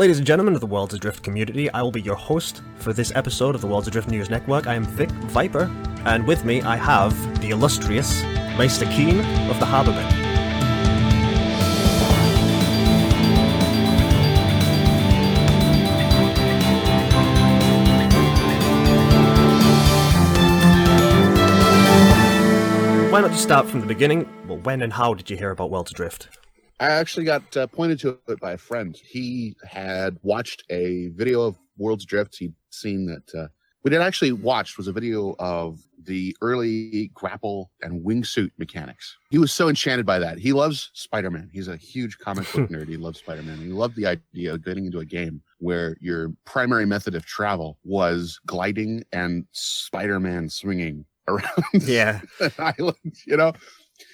Ladies 0.00 0.16
and 0.16 0.26
gentlemen 0.26 0.54
of 0.54 0.62
the 0.62 0.66
Worlds 0.66 0.94
Adrift 0.94 1.22
community, 1.22 1.70
I 1.72 1.82
will 1.82 1.90
be 1.90 2.00
your 2.00 2.14
host 2.14 2.62
for 2.76 2.94
this 2.94 3.12
episode 3.14 3.54
of 3.54 3.60
the 3.60 3.66
Worlds 3.66 3.86
Adrift 3.86 4.08
News 4.08 4.30
Network. 4.30 4.66
I 4.66 4.74
am 4.74 4.82
Vic 4.82 5.10
Viper, 5.10 5.70
and 6.06 6.26
with 6.26 6.42
me 6.42 6.62
I 6.62 6.76
have 6.76 7.12
the 7.42 7.50
illustrious 7.50 8.22
Meister 8.56 8.86
Keen 8.86 9.20
of 9.50 9.60
the 9.60 9.66
Harborman. 9.66 10.10
Why 23.12 23.20
not 23.20 23.32
just 23.32 23.42
start 23.42 23.68
from 23.68 23.82
the 23.82 23.86
beginning? 23.86 24.26
Well, 24.48 24.56
when 24.60 24.80
and 24.80 24.94
how 24.94 25.12
did 25.12 25.28
you 25.28 25.36
hear 25.36 25.50
about 25.50 25.70
Worlds 25.70 25.90
Adrift? 25.90 26.30
I 26.80 26.86
actually 26.92 27.26
got 27.26 27.56
uh, 27.56 27.66
pointed 27.66 28.00
to 28.00 28.18
it 28.28 28.40
by 28.40 28.52
a 28.52 28.58
friend. 28.58 28.98
He 29.04 29.54
had 29.68 30.16
watched 30.22 30.64
a 30.70 31.08
video 31.14 31.42
of 31.42 31.58
Worlds 31.76 32.04
Adrift. 32.04 32.36
He'd 32.38 32.54
seen 32.70 33.04
that 33.06 33.38
uh, 33.38 33.48
what 33.82 33.92
had 33.92 34.00
actually 34.00 34.32
watched 34.32 34.78
was 34.78 34.88
a 34.88 34.92
video 34.92 35.36
of 35.38 35.80
the 36.02 36.34
early 36.40 37.10
grapple 37.12 37.70
and 37.82 38.02
wingsuit 38.02 38.50
mechanics. 38.56 39.14
He 39.30 39.36
was 39.36 39.52
so 39.52 39.68
enchanted 39.68 40.06
by 40.06 40.18
that. 40.20 40.38
He 40.38 40.54
loves 40.54 40.90
Spider 40.94 41.30
Man. 41.30 41.50
He's 41.52 41.68
a 41.68 41.76
huge 41.76 42.18
comic 42.18 42.50
book 42.52 42.70
nerd. 42.70 42.88
He 42.88 42.96
loves 42.96 43.18
Spider 43.18 43.42
Man. 43.42 43.58
He 43.58 43.68
loved 43.68 43.96
the 43.96 44.06
idea 44.06 44.54
of 44.54 44.64
getting 44.64 44.86
into 44.86 45.00
a 45.00 45.04
game 45.04 45.42
where 45.58 45.96
your 46.00 46.32
primary 46.46 46.86
method 46.86 47.14
of 47.14 47.26
travel 47.26 47.78
was 47.84 48.40
gliding 48.46 49.04
and 49.12 49.44
Spider 49.52 50.18
Man 50.18 50.48
swinging 50.48 51.04
around 51.28 51.64
Yeah. 51.82 52.20
an 52.40 52.52
island, 52.58 52.96
you 53.26 53.36
know? 53.36 53.52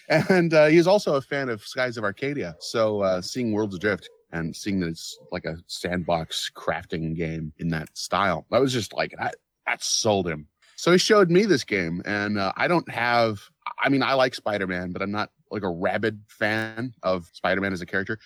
And 0.09 0.55
uh, 0.55 0.67
he's 0.67 0.87
also 0.87 1.15
a 1.15 1.21
fan 1.21 1.49
of 1.49 1.67
Skies 1.67 1.97
of 1.97 2.05
Arcadia. 2.05 2.57
So 2.61 3.01
uh, 3.03 3.21
seeing 3.21 3.53
Worlds 3.53 3.75
Adrift 3.75 4.09
and 4.33 4.55
seeing 4.55 4.81
that 4.81 4.89
it's 4.89 5.19
like 5.33 5.45
a 5.45 5.57
sandbox 5.67 6.51
crafting 6.55 7.15
game 7.17 7.53
in 7.59 7.69
that 7.69 7.97
style, 7.97 8.47
that 8.51 8.61
was 8.61 8.73
just 8.73 8.93
like 8.93 9.15
that. 9.19 9.37
That 9.67 9.83
sold 9.83 10.29
him. 10.29 10.47
So 10.77 10.93
he 10.93 10.99
showed 10.99 11.31
me 11.31 11.47
this 11.47 11.65
game, 11.65 12.03
and 12.05 12.39
uh, 12.39 12.53
I 12.57 12.69
don't 12.69 12.89
have. 12.91 13.41
I 13.83 13.89
mean, 13.89 14.03
I 14.03 14.13
like 14.13 14.35
Spider 14.35 14.67
Man, 14.67 14.93
but 14.93 15.03
I'm 15.03 15.11
not 15.11 15.31
like 15.51 15.63
a 15.63 15.71
rabid 15.71 16.21
fan 16.29 16.93
of 17.03 17.29
Spider 17.33 17.61
Man 17.61 17.73
as 17.73 17.81
a 17.81 17.87
character. 17.87 18.19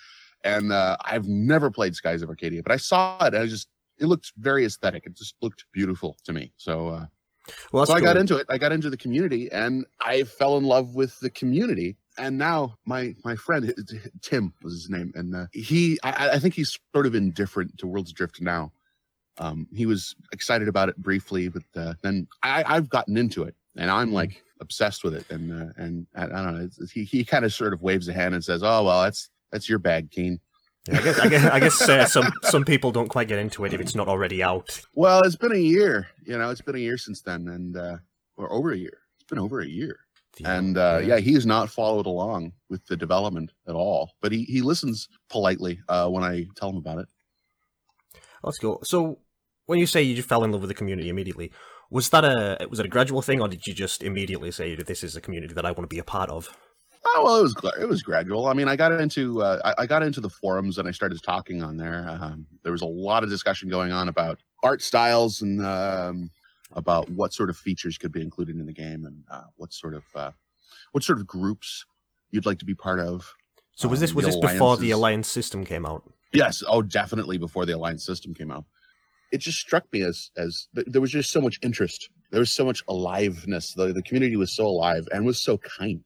And 0.43 0.71
uh, 0.71 0.97
I've 1.05 1.27
never 1.27 1.71
played 1.71 1.95
Skies 1.95 2.21
of 2.21 2.29
Arcadia, 2.29 2.61
but 2.63 2.71
I 2.71 2.77
saw 2.77 3.17
it. 3.25 3.33
And 3.33 3.43
I 3.43 3.47
just 3.47 3.69
it 3.99 4.05
looked 4.05 4.33
very 4.37 4.65
aesthetic. 4.65 5.05
It 5.05 5.15
just 5.15 5.35
looked 5.41 5.65
beautiful 5.71 6.17
to 6.25 6.33
me. 6.33 6.51
So 6.57 6.89
uh, 6.89 7.05
Well, 7.71 7.85
so 7.85 7.93
I 7.93 8.01
got 8.01 8.17
into 8.17 8.37
it. 8.37 8.45
I 8.49 8.57
got 8.57 8.71
into 8.71 8.89
the 8.89 8.97
community, 8.97 9.51
and 9.51 9.85
I 9.99 10.23
fell 10.23 10.57
in 10.57 10.63
love 10.63 10.95
with 10.95 11.19
the 11.19 11.29
community. 11.29 11.97
And 12.17 12.37
now 12.37 12.77
my 12.85 13.15
my 13.23 13.35
friend 13.35 13.73
Tim 14.21 14.53
was 14.63 14.73
his 14.73 14.89
name, 14.89 15.11
and 15.15 15.35
uh, 15.35 15.45
he 15.53 15.97
I, 16.03 16.31
I 16.31 16.39
think 16.39 16.53
he's 16.53 16.77
sort 16.93 17.05
of 17.05 17.15
indifferent 17.15 17.77
to 17.79 17.87
Worlds 17.87 18.11
Adrift 18.11 18.41
now. 18.41 18.71
Um, 19.37 19.67
he 19.73 19.85
was 19.85 20.15
excited 20.33 20.67
about 20.67 20.89
it 20.89 20.97
briefly, 20.97 21.47
but 21.47 21.63
uh, 21.75 21.93
then 22.01 22.27
I, 22.43 22.63
I've 22.67 22.89
gotten 22.89 23.17
into 23.17 23.43
it, 23.43 23.55
and 23.77 23.89
I'm 23.89 24.11
like 24.11 24.43
obsessed 24.59 25.03
with 25.03 25.15
it. 25.15 25.25
And 25.29 25.51
uh, 25.51 25.73
and 25.77 26.05
I, 26.15 26.25
I 26.25 26.27
don't 26.27 26.57
know. 26.57 26.69
It's, 26.77 26.91
he 26.91 27.03
he 27.03 27.23
kind 27.23 27.45
of 27.45 27.53
sort 27.53 27.73
of 27.73 27.81
waves 27.81 28.07
a 28.07 28.13
hand 28.13 28.35
and 28.35 28.43
says, 28.43 28.61
"Oh 28.61 28.83
well, 28.83 29.03
that's 29.03 29.29
that's 29.51 29.69
your 29.69 29.79
bag, 29.79 30.11
Keen." 30.11 30.39
Yeah, 30.87 30.97
I 30.97 31.01
guess, 31.01 31.19
I 31.19 31.27
guess, 31.27 31.45
I 31.45 31.59
guess 31.59 31.89
uh, 31.89 32.05
some 32.07 32.31
some 32.43 32.65
people 32.65 32.91
don't 32.91 33.07
quite 33.07 33.27
get 33.27 33.37
into 33.37 33.65
it 33.65 33.73
if 33.73 33.79
it's 33.79 33.93
not 33.93 34.07
already 34.07 34.41
out. 34.41 34.81
Well, 34.95 35.21
it's 35.21 35.35
been 35.35 35.51
a 35.51 35.57
year. 35.57 36.07
You 36.25 36.37
know, 36.37 36.49
it's 36.49 36.61
been 36.61 36.75
a 36.75 36.79
year 36.79 36.97
since 36.97 37.21
then, 37.21 37.47
and 37.47 37.77
uh, 37.77 37.97
or 38.37 38.51
over 38.51 38.71
a 38.71 38.77
year. 38.77 38.97
It's 39.15 39.29
been 39.29 39.39
over 39.39 39.59
a 39.59 39.67
year. 39.67 39.99
and 40.43 40.77
uh, 40.77 41.01
yeah, 41.03 41.17
he 41.17 41.33
has 41.33 41.45
not 41.45 41.69
followed 41.69 42.07
along 42.07 42.53
with 42.69 42.85
the 42.87 42.97
development 42.97 43.51
at 43.67 43.75
all. 43.75 44.11
But 44.21 44.31
he 44.31 44.43
he 44.43 44.61
listens 44.61 45.07
politely 45.29 45.79
uh, 45.87 46.09
when 46.09 46.23
I 46.23 46.47
tell 46.55 46.69
him 46.69 46.77
about 46.77 46.97
it. 46.97 47.07
That's 48.43 48.57
cool. 48.57 48.79
So, 48.83 49.19
when 49.67 49.77
you 49.77 49.85
say 49.85 50.01
you 50.01 50.15
just 50.15 50.29
fell 50.29 50.43
in 50.43 50.51
love 50.51 50.61
with 50.61 50.69
the 50.69 50.73
community 50.75 51.09
immediately, 51.09 51.51
was 51.91 52.09
that 52.09 52.23
a 52.25 52.65
was 52.69 52.79
it 52.79 52.85
a 52.87 52.89
gradual 52.89 53.21
thing, 53.21 53.39
or 53.39 53.47
did 53.47 53.67
you 53.67 53.73
just 53.73 54.01
immediately 54.01 54.49
say 54.49 54.73
that 54.75 54.87
this 54.87 55.03
is 55.03 55.15
a 55.15 55.21
community 55.21 55.53
that 55.53 55.65
I 55.65 55.71
want 55.71 55.83
to 55.83 55.93
be 55.93 55.99
a 55.99 56.03
part 56.03 56.31
of? 56.31 56.49
Oh 57.03 57.21
well, 57.23 57.37
it 57.39 57.41
was 57.41 57.55
it 57.81 57.89
was 57.89 58.03
gradual. 58.03 58.47
I 58.47 58.53
mean, 58.53 58.67
I 58.67 58.75
got 58.75 58.91
into 58.91 59.41
uh, 59.41 59.59
I, 59.65 59.83
I 59.83 59.85
got 59.85 60.03
into 60.03 60.21
the 60.21 60.29
forums 60.29 60.77
and 60.77 60.87
I 60.87 60.91
started 60.91 61.21
talking 61.23 61.63
on 61.63 61.77
there. 61.77 62.07
Um, 62.09 62.45
there 62.63 62.71
was 62.71 62.81
a 62.81 62.87
lot 62.87 63.23
of 63.23 63.29
discussion 63.29 63.69
going 63.69 63.91
on 63.91 64.07
about 64.07 64.39
art 64.63 64.81
styles 64.81 65.41
and 65.41 65.65
um, 65.65 66.29
about 66.73 67.09
what 67.09 67.33
sort 67.33 67.49
of 67.49 67.57
features 67.57 67.97
could 67.97 68.11
be 68.11 68.21
included 68.21 68.55
in 68.57 68.65
the 68.65 68.73
game 68.73 69.05
and 69.05 69.23
uh, 69.31 69.43
what 69.57 69.73
sort 69.73 69.95
of 69.95 70.03
uh, 70.15 70.31
what 70.91 71.03
sort 71.03 71.19
of 71.19 71.25
groups 71.25 71.85
you'd 72.29 72.45
like 72.45 72.59
to 72.59 72.65
be 72.65 72.75
part 72.75 72.99
of. 72.99 73.33
So 73.73 73.87
was 73.87 73.99
Um, 73.99 74.01
this 74.01 74.13
was 74.13 74.25
the 74.25 74.31
this 74.31 74.51
before 74.51 74.77
the 74.77 74.91
alliance 74.91 75.27
system 75.27 75.65
came 75.65 75.85
out? 75.85 76.03
Yes. 76.33 76.63
Oh, 76.67 76.81
definitely 76.81 77.37
before 77.37 77.65
the 77.65 77.73
alliance 77.73 78.05
system 78.05 78.33
came 78.33 78.51
out. 78.51 78.65
It 79.31 79.39
just 79.39 79.57
struck 79.57 79.91
me 79.91 80.03
as 80.03 80.29
as 80.37 80.67
th- 80.75 80.87
there 80.87 81.01
was 81.01 81.11
just 81.11 81.31
so 81.31 81.41
much 81.41 81.57
interest. 81.63 82.09
There 82.29 82.39
was 82.39 82.51
so 82.51 82.63
much 82.63 82.83
aliveness. 82.87 83.73
The 83.73 83.91
the 83.91 84.03
community 84.03 84.35
was 84.35 84.53
so 84.53 84.67
alive 84.67 85.07
and 85.11 85.25
was 85.25 85.41
so 85.41 85.57
kind. 85.57 86.03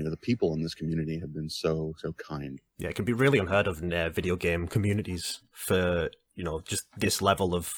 You 0.00 0.04
know, 0.04 0.10
the 0.10 0.16
people 0.16 0.54
in 0.54 0.62
this 0.62 0.74
community 0.74 1.18
have 1.18 1.34
been 1.34 1.50
so 1.50 1.92
so 1.98 2.14
kind. 2.14 2.58
Yeah, 2.78 2.88
it 2.88 2.94
can 2.94 3.04
be 3.04 3.12
really 3.12 3.38
unheard 3.38 3.66
of 3.66 3.82
in 3.82 3.92
uh, 3.92 4.08
video 4.08 4.34
game 4.34 4.66
communities 4.66 5.42
for 5.52 6.08
you 6.34 6.42
know 6.42 6.62
just 6.62 6.86
this 6.96 7.20
level 7.20 7.54
of 7.54 7.70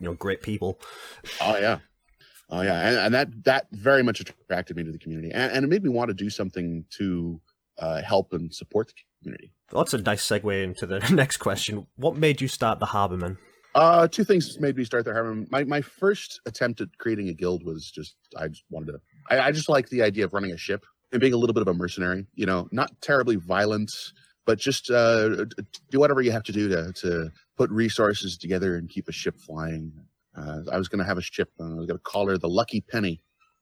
you 0.00 0.06
know 0.06 0.14
great 0.14 0.40
people. 0.40 0.80
Oh 1.42 1.58
yeah. 1.58 1.80
Oh 2.48 2.62
yeah, 2.62 2.88
and, 2.88 2.96
and 2.96 3.14
that 3.14 3.44
that 3.44 3.66
very 3.70 4.02
much 4.02 4.20
attracted 4.20 4.78
me 4.78 4.84
to 4.84 4.90
the 4.90 4.98
community, 4.98 5.30
and, 5.30 5.52
and 5.52 5.64
it 5.66 5.68
made 5.68 5.82
me 5.82 5.90
want 5.90 6.08
to 6.08 6.14
do 6.14 6.30
something 6.30 6.86
to 6.96 7.38
uh, 7.78 8.00
help 8.00 8.32
and 8.32 8.54
support 8.54 8.88
the 8.88 8.94
community. 9.22 9.52
Well, 9.70 9.84
that's 9.84 9.92
a 9.92 9.98
nice 9.98 10.26
segue 10.26 10.64
into 10.64 10.86
the 10.86 11.00
next 11.12 11.36
question. 11.36 11.86
What 11.96 12.16
made 12.16 12.40
you 12.40 12.48
start 12.48 12.80
the 12.80 12.86
Harborman? 12.86 13.36
Uh, 13.74 14.08
two 14.08 14.24
things 14.24 14.58
made 14.58 14.78
me 14.78 14.84
start 14.84 15.04
the 15.04 15.12
Harmon. 15.12 15.46
My 15.50 15.64
my 15.64 15.82
first 15.82 16.40
attempt 16.46 16.80
at 16.80 16.88
creating 16.96 17.28
a 17.28 17.34
guild 17.34 17.62
was 17.62 17.90
just 17.90 18.16
I 18.38 18.48
just 18.48 18.64
wanted 18.70 18.92
to. 18.92 19.00
I, 19.28 19.48
I 19.48 19.52
just 19.52 19.68
like 19.68 19.90
the 19.90 20.00
idea 20.00 20.24
of 20.24 20.32
running 20.32 20.52
a 20.52 20.56
ship 20.56 20.86
and 21.12 21.20
being 21.20 21.32
a 21.32 21.36
little 21.36 21.54
bit 21.54 21.62
of 21.62 21.68
a 21.68 21.74
mercenary. 21.74 22.26
You 22.34 22.46
know, 22.46 22.68
not 22.72 22.90
terribly 23.00 23.36
violent, 23.36 23.92
but 24.46 24.58
just 24.58 24.90
uh, 24.90 25.44
do 25.90 25.98
whatever 25.98 26.22
you 26.22 26.32
have 26.32 26.44
to 26.44 26.52
do 26.52 26.68
to 26.68 26.92
to 26.94 27.30
put 27.56 27.70
resources 27.70 28.36
together 28.36 28.76
and 28.76 28.88
keep 28.88 29.08
a 29.08 29.12
ship 29.12 29.38
flying. 29.38 29.92
Uh, 30.36 30.60
I 30.70 30.78
was 30.78 30.88
going 30.88 31.00
to 31.00 31.04
have 31.04 31.18
a 31.18 31.22
ship. 31.22 31.50
And 31.58 31.74
I 31.74 31.76
was 31.76 31.86
going 31.86 31.98
to 31.98 32.02
call 32.02 32.28
her 32.28 32.38
the 32.38 32.48
Lucky 32.48 32.80
Penny, 32.80 33.20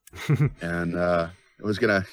and 0.61 0.97
uh, 0.97 1.29
I 1.61 1.67
was 1.67 1.79
going 1.79 2.03
to, 2.03 2.07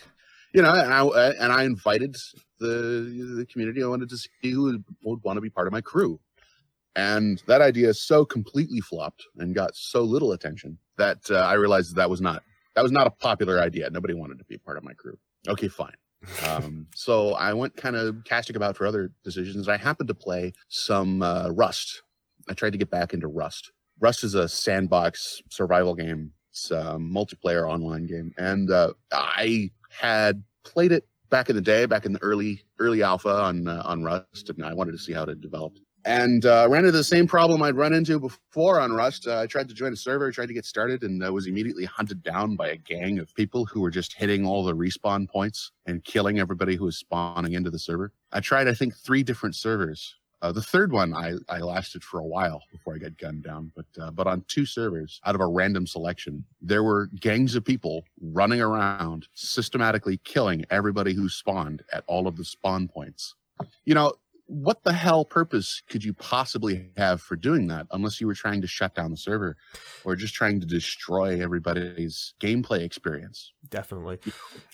you 0.53 0.61
know, 0.61 0.73
and 0.73 0.94
I 0.94 1.29
and 1.39 1.51
I 1.51 1.63
invited 1.63 2.15
the 2.59 3.35
the 3.38 3.45
community. 3.51 3.83
I 3.83 3.88
wanted 3.88 4.09
to 4.09 4.17
see 4.17 4.29
who 4.51 4.63
would, 4.63 4.83
would 5.03 5.23
want 5.23 5.38
to 5.38 5.41
be 5.41 5.50
part 5.50 5.67
of 5.67 5.73
my 5.73 5.81
crew. 5.81 6.19
And 6.95 7.41
that 7.47 7.61
idea 7.61 7.94
so 7.94 8.23
completely 8.23 8.79
flopped 8.79 9.23
and 9.38 9.55
got 9.55 9.75
so 9.75 10.03
little 10.03 10.31
attention 10.31 10.77
that 10.97 11.17
uh, 11.29 11.38
I 11.38 11.53
realized 11.53 11.91
that, 11.91 11.95
that 11.95 12.09
was 12.09 12.21
not 12.21 12.44
that 12.75 12.81
was 12.81 12.91
not 12.91 13.07
a 13.07 13.11
popular 13.11 13.59
idea. 13.59 13.89
Nobody 13.89 14.13
wanted 14.13 14.39
to 14.39 14.45
be 14.45 14.57
part 14.57 14.78
of 14.78 14.84
my 14.84 14.94
crew. 14.94 15.17
Okay, 15.47 15.67
fine. 15.67 15.94
Um, 16.47 16.88
so 16.95 17.34
I 17.34 17.51
went 17.51 17.75
kind 17.75 17.97
of 17.97 18.23
casting 18.23 18.56
about 18.56 18.78
for 18.78 18.88
other 18.88 19.11
decisions. 19.25 19.67
I 19.67 19.75
happened 19.75 20.07
to 20.07 20.13
play 20.13 20.53
some 20.69 21.22
uh, 21.22 21.50
Rust. 21.50 22.01
I 22.50 22.53
tried 22.53 22.72
to 22.72 22.78
get 22.78 22.89
back 22.89 23.13
into 23.13 23.28
Rust. 23.28 23.73
Rust 24.00 24.23
is 24.23 24.33
a 24.33 24.47
sandbox 24.47 25.41
survival 25.50 25.94
game. 25.94 26.31
It's 26.51 26.72
a 26.72 26.97
multiplayer 26.97 27.69
online 27.69 28.06
game, 28.06 28.33
and 28.38 28.72
uh, 28.72 28.94
I 29.12 29.72
had 29.89 30.44
played 30.63 30.94
it 30.94 31.06
back 31.29 31.50
in 31.50 31.57
the 31.57 31.62
day, 31.62 31.85
back 31.88 32.06
in 32.06 32.13
the 32.13 32.22
early 32.22 32.62
early 32.79 33.03
alpha 33.03 33.29
on 33.29 33.67
uh, 33.67 33.81
on 33.83 34.03
Rust, 34.03 34.50
and 34.50 34.63
I 34.63 34.73
wanted 34.73 34.94
to 34.94 35.00
see 35.00 35.12
how 35.12 35.23
it 35.23 35.41
developed 35.41 35.81
and 36.05 36.45
uh, 36.45 36.67
ran 36.69 36.85
into 36.85 36.97
the 36.97 37.03
same 37.03 37.27
problem 37.27 37.61
I'd 37.61 37.75
run 37.75 37.93
into 37.93 38.19
before 38.19 38.79
on 38.79 38.91
Rust. 38.91 39.27
Uh, 39.27 39.39
I 39.39 39.47
tried 39.47 39.67
to 39.69 39.73
join 39.73 39.93
a 39.93 39.95
server, 39.95 40.31
tried 40.31 40.47
to 40.47 40.53
get 40.53 40.65
started, 40.65 41.03
and 41.03 41.23
uh, 41.23 41.31
was 41.31 41.47
immediately 41.47 41.85
hunted 41.85 42.23
down 42.23 42.55
by 42.55 42.69
a 42.69 42.77
gang 42.77 43.19
of 43.19 43.33
people 43.35 43.65
who 43.65 43.81
were 43.81 43.91
just 43.91 44.13
hitting 44.13 44.45
all 44.45 44.63
the 44.63 44.75
respawn 44.75 45.29
points 45.29 45.71
and 45.85 46.03
killing 46.03 46.39
everybody 46.39 46.75
who 46.75 46.85
was 46.85 46.97
spawning 46.97 47.53
into 47.53 47.69
the 47.69 47.79
server. 47.79 48.11
I 48.31 48.39
tried, 48.39 48.67
I 48.67 48.73
think, 48.73 48.95
three 48.95 49.23
different 49.23 49.55
servers. 49.55 50.15
Uh, 50.41 50.51
the 50.51 50.61
third 50.61 50.91
one, 50.91 51.13
I, 51.13 51.35
I 51.47 51.59
lasted 51.59 52.03
for 52.03 52.19
a 52.19 52.25
while 52.25 52.61
before 52.69 52.95
I 52.95 52.97
got 52.97 53.17
gunned 53.17 53.44
down, 53.44 53.71
but 53.77 53.85
uh, 53.97 54.11
but 54.11 54.27
on 54.27 54.44
two 54.49 54.65
servers, 54.65 55.21
out 55.25 55.35
of 55.35 55.41
a 55.41 55.47
random 55.47 55.88
selection, 55.88 56.44
there 56.61 56.83
were 56.83 57.07
gangs 57.21 57.56
of 57.56 57.63
people 57.63 58.03
running 58.19 58.59
around, 58.59 59.29
systematically 59.35 60.17
killing 60.25 60.65
everybody 60.69 61.13
who 61.13 61.29
spawned 61.29 61.81
at 61.94 62.03
all 62.07 62.27
of 62.27 62.35
the 62.35 62.44
spawn 62.44 62.89
points. 62.89 63.35
You 63.85 63.95
know, 63.95 64.15
what 64.53 64.83
the 64.83 64.94
hell 64.94 65.25
purpose 65.25 65.81
could 65.89 66.03
you 66.03 66.13
possibly 66.13 66.89
have 66.95 67.21
for 67.21 67.35
doing 67.35 67.67
that 67.67 67.88
unless 67.91 68.21
you 68.21 68.27
were 68.27 68.35
trying 68.35 68.61
to 68.61 68.67
shut 68.67 68.94
down 68.94 69.09
the 69.09 69.17
server 69.17 69.57
or 70.05 70.15
just 70.15 70.35
trying 70.35 70.59
to 70.59 70.67
destroy 70.67 71.41
everybody's 71.41 72.35
gameplay 72.39 72.81
experience? 72.81 73.51
Definitely, 73.69 74.19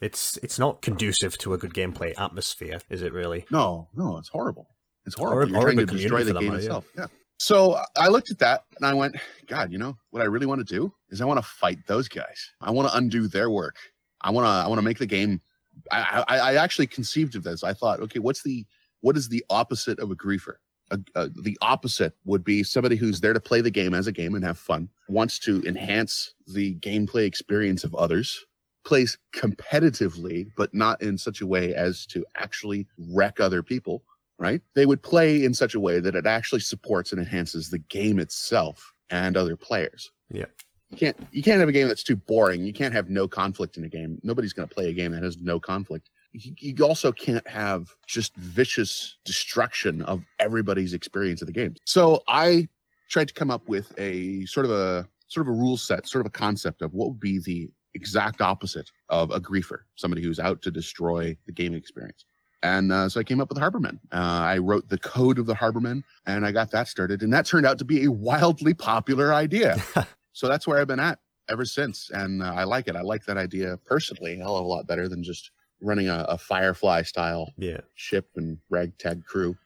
it's 0.01 0.37
it's 0.43 0.59
not 0.59 0.81
conducive 0.81 1.37
to 1.39 1.53
a 1.53 1.57
good 1.57 1.73
gameplay 1.73 2.13
atmosphere, 2.19 2.79
is 2.89 3.01
it? 3.01 3.13
Really? 3.13 3.45
No, 3.51 3.87
no, 3.95 4.17
it's 4.17 4.29
horrible. 4.29 4.67
It's 5.05 5.15
horrible. 5.15 5.37
Or- 5.37 5.47
You're 5.47 5.57
or 5.59 5.71
trying 5.71 5.77
to 5.77 5.85
destroy 5.85 6.23
the 6.23 6.33
game 6.33 6.49
matter, 6.49 6.57
yeah. 6.57 6.65
itself. 6.65 6.85
Yeah. 6.97 7.05
So 7.39 7.79
I 7.97 8.09
looked 8.09 8.31
at 8.31 8.39
that 8.39 8.65
and 8.75 8.85
I 8.85 8.93
went, 8.93 9.15
God, 9.47 9.71
you 9.71 9.77
know 9.77 9.97
what 10.09 10.21
I 10.21 10.25
really 10.25 10.45
want 10.45 10.59
to 10.59 10.75
do 10.75 10.93
is 11.09 11.21
I 11.21 11.25
want 11.25 11.39
to 11.39 11.49
fight 11.49 11.79
those 11.87 12.09
guys. 12.09 12.51
I 12.59 12.71
want 12.71 12.89
to 12.89 12.97
undo 12.97 13.29
their 13.29 13.49
work. 13.49 13.77
I 14.21 14.31
want 14.31 14.45
to 14.45 14.49
I 14.49 14.67
want 14.67 14.79
to 14.79 14.83
make 14.83 14.99
the 14.99 15.05
game. 15.05 15.41
I, 15.89 16.25
I 16.27 16.39
I 16.39 16.55
actually 16.55 16.87
conceived 16.87 17.35
of 17.35 17.43
this. 17.43 17.63
I 17.63 17.73
thought, 17.73 18.01
okay, 18.01 18.19
what's 18.19 18.43
the 18.43 18.65
what 19.01 19.17
is 19.17 19.29
the 19.29 19.43
opposite 19.49 19.99
of 19.99 20.11
a 20.11 20.15
griefer? 20.15 20.55
the 20.91 21.57
opposite 21.61 22.13
would 22.25 22.43
be 22.43 22.63
somebody 22.63 22.95
who's 22.95 23.21
there 23.21 23.33
to 23.33 23.39
play 23.39 23.61
the 23.61 23.71
game 23.71 23.93
as 23.93 24.07
a 24.07 24.11
game 24.11 24.35
and 24.35 24.43
have 24.43 24.57
fun, 24.57 24.89
wants 25.07 25.39
to 25.39 25.61
enhance 25.65 26.33
the 26.47 26.75
gameplay 26.75 27.25
experience 27.25 27.83
of 27.83 27.93
others, 27.95 28.45
plays 28.85 29.17
competitively, 29.35 30.47
but 30.57 30.73
not 30.73 31.01
in 31.01 31.17
such 31.17 31.41
a 31.41 31.47
way 31.47 31.73
as 31.75 32.05
to 32.07 32.25
actually 32.35 32.87
wreck 33.11 33.39
other 33.39 33.61
people, 33.61 34.03
right? 34.37 34.61
They 34.73 34.85
would 34.85 35.03
play 35.03 35.43
in 35.43 35.53
such 35.53 35.75
a 35.75 35.79
way 35.79 35.99
that 35.99 36.15
it 36.15 36.25
actually 36.25 36.61
supports 36.61 37.11
and 37.11 37.19
enhances 37.19 37.69
the 37.69 37.79
game 37.79 38.19
itself 38.19 38.93
and 39.09 39.37
other 39.37 39.55
players. 39.55 40.11
Yeah. 40.31 40.45
You 40.89 40.97
can't 40.97 41.17
you 41.31 41.43
can't 41.43 41.59
have 41.59 41.69
a 41.69 41.73
game 41.73 41.87
that's 41.87 42.03
too 42.03 42.15
boring. 42.15 42.65
You 42.65 42.73
can't 42.73 42.95
have 42.95 43.11
no 43.11 43.27
conflict 43.27 43.77
in 43.77 43.83
a 43.83 43.89
game. 43.89 44.17
Nobody's 44.23 44.53
going 44.53 44.67
to 44.67 44.73
play 44.73 44.89
a 44.89 44.93
game 44.93 45.11
that 45.11 45.21
has 45.21 45.37
no 45.37 45.59
conflict. 45.59 46.09
You, 46.31 46.85
also 46.85 47.11
can't 47.11 47.47
have 47.47 47.95
just 48.05 48.35
vicious 48.35 49.17
destruction 49.25 50.03
of 50.03 50.23
everybody's 50.39 50.93
experience 50.93 51.41
of 51.41 51.47
the 51.47 51.53
game. 51.53 51.75
So 51.85 52.23
I 52.27 52.67
tried 53.09 53.27
to 53.29 53.33
come 53.33 53.49
up 53.49 53.67
with 53.67 53.91
a 53.97 54.45
sort 54.45 54.65
of 54.65 54.71
a 54.71 55.07
sort 55.27 55.47
of 55.47 55.53
a 55.53 55.57
rule 55.57 55.77
set, 55.77 56.07
sort 56.07 56.25
of 56.25 56.27
a 56.27 56.31
concept 56.31 56.81
of 56.81 56.93
what 56.93 57.09
would 57.09 57.19
be 57.19 57.39
the 57.39 57.69
exact 57.95 58.41
opposite 58.41 58.91
of 59.09 59.31
a 59.31 59.39
griefer, 59.39 59.79
somebody 59.95 60.21
who's 60.21 60.39
out 60.39 60.61
to 60.61 60.71
destroy 60.71 61.35
the 61.45 61.51
gaming 61.51 61.77
experience. 61.77 62.25
And 62.61 62.91
uh, 62.91 63.07
so 63.07 63.19
I 63.19 63.23
came 63.23 63.39
up 63.39 63.49
with 63.49 63.57
Harbormen. 63.57 63.99
Uh, 64.11 64.17
I 64.17 64.57
wrote 64.57 64.89
the 64.89 64.97
code 64.97 65.39
of 65.39 65.45
the 65.45 65.55
Harbormen 65.55 66.03
and 66.25 66.45
I 66.45 66.51
got 66.51 66.71
that 66.71 66.87
started. 66.87 67.23
And 67.23 67.31
that 67.31 67.45
turned 67.45 67.65
out 67.65 67.77
to 67.79 67.85
be 67.85 68.03
a 68.03 68.11
wildly 68.11 68.73
popular 68.73 69.33
idea. 69.33 69.77
so 70.33 70.47
that's 70.47 70.67
where 70.67 70.79
I've 70.79 70.87
been 70.87 70.99
at 70.99 71.19
ever 71.49 71.63
since. 71.63 72.09
And 72.13 72.43
uh, 72.43 72.53
I 72.53 72.65
like 72.65 72.87
it. 72.87 72.95
I 72.95 73.01
like 73.01 73.25
that 73.25 73.37
idea 73.37 73.77
personally 73.85 74.33
a 74.33 74.37
hell 74.37 74.57
of 74.57 74.65
a 74.65 74.67
lot 74.67 74.87
better 74.87 75.07
than 75.07 75.23
just 75.23 75.51
running 75.81 76.09
a, 76.09 76.25
a 76.29 76.37
Firefly 76.37 77.03
style 77.03 77.53
Yeah, 77.57 77.81
ship 77.95 78.29
and 78.35 78.59
ragtag 78.69 79.25
crew. 79.25 79.57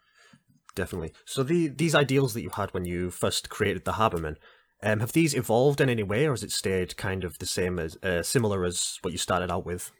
definitely. 0.76 1.14
So 1.26 1.44
the 1.44 1.68
these 1.68 1.96
ideals 1.96 2.34
that 2.34 2.42
you 2.42 2.50
had 2.50 2.74
when 2.74 2.86
you 2.86 3.12
first 3.12 3.50
created 3.50 3.86
the 3.86 3.94
Harbormen, 3.94 4.38
um, 4.82 5.00
have 5.00 5.14
these 5.14 5.34
evolved 5.34 5.82
in 5.82 5.90
any 5.90 6.04
way, 6.04 6.26
or 6.28 6.32
has 6.32 6.44
it 6.44 6.52
stayed 6.52 6.98
kind 6.98 7.24
of 7.24 7.40
the 7.40 7.46
same 7.46 7.80
as 7.80 7.98
uh, 8.04 8.24
similar 8.24 8.66
as 8.66 8.98
what 9.02 9.12
you 9.12 9.18
started 9.18 9.52
out 9.52 9.66
with? 9.66 9.92